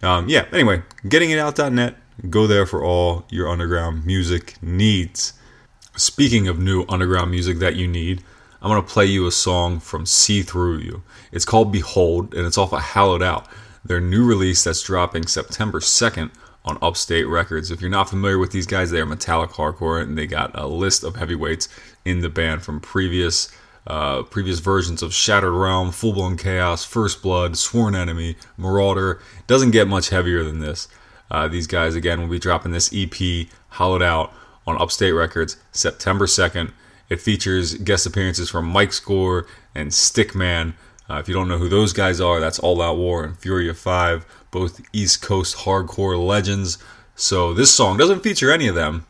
[0.03, 1.97] Um, yeah, anyway, gettingitout.net.
[2.31, 5.33] Go there for all your underground music needs.
[5.97, 8.23] Speaking of new underground music that you need,
[8.61, 11.03] I'm going to play you a song from See Through You.
[11.33, 13.47] It's called Behold, and it's off of Hollowed Out,
[13.85, 16.31] their new release that's dropping September 2nd
[16.67, 17.71] on Upstate Records.
[17.71, 20.67] If you're not familiar with these guys, they are metallic hardcore, and they got a
[20.67, 21.69] list of heavyweights
[22.05, 23.51] in the band from previous
[23.87, 29.21] uh, previous versions of Shattered Realm, Full Blown Chaos, First Blood, Sworn Enemy, Marauder.
[29.47, 30.89] Doesn't get much heavier than this.
[31.31, 34.33] Uh, these guys, again, will be dropping this EP, Hollowed Out,
[34.67, 36.73] on Upstate Records September 2nd.
[37.09, 40.75] It features guest appearances from Mike Score and Stickman.
[41.09, 43.69] Uh, if you don't know who those guys are, that's All Out War and Fury
[43.69, 46.79] of Five, both East Coast hardcore legends.
[47.15, 49.05] So this song doesn't feature any of them.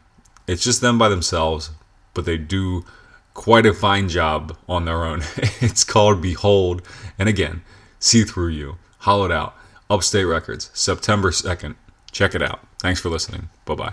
[0.49, 1.70] It's just them by themselves,
[2.14, 2.84] but they do
[3.32, 5.22] quite a fine job on their own.
[5.61, 6.82] it's called Behold,
[7.16, 7.62] and again,
[8.01, 9.55] See Through You, Hollowed Out,
[9.88, 11.76] Upstate Records, September 2nd.
[12.11, 12.59] Check it out.
[12.80, 13.49] Thanks for listening.
[13.66, 13.92] Bye bye.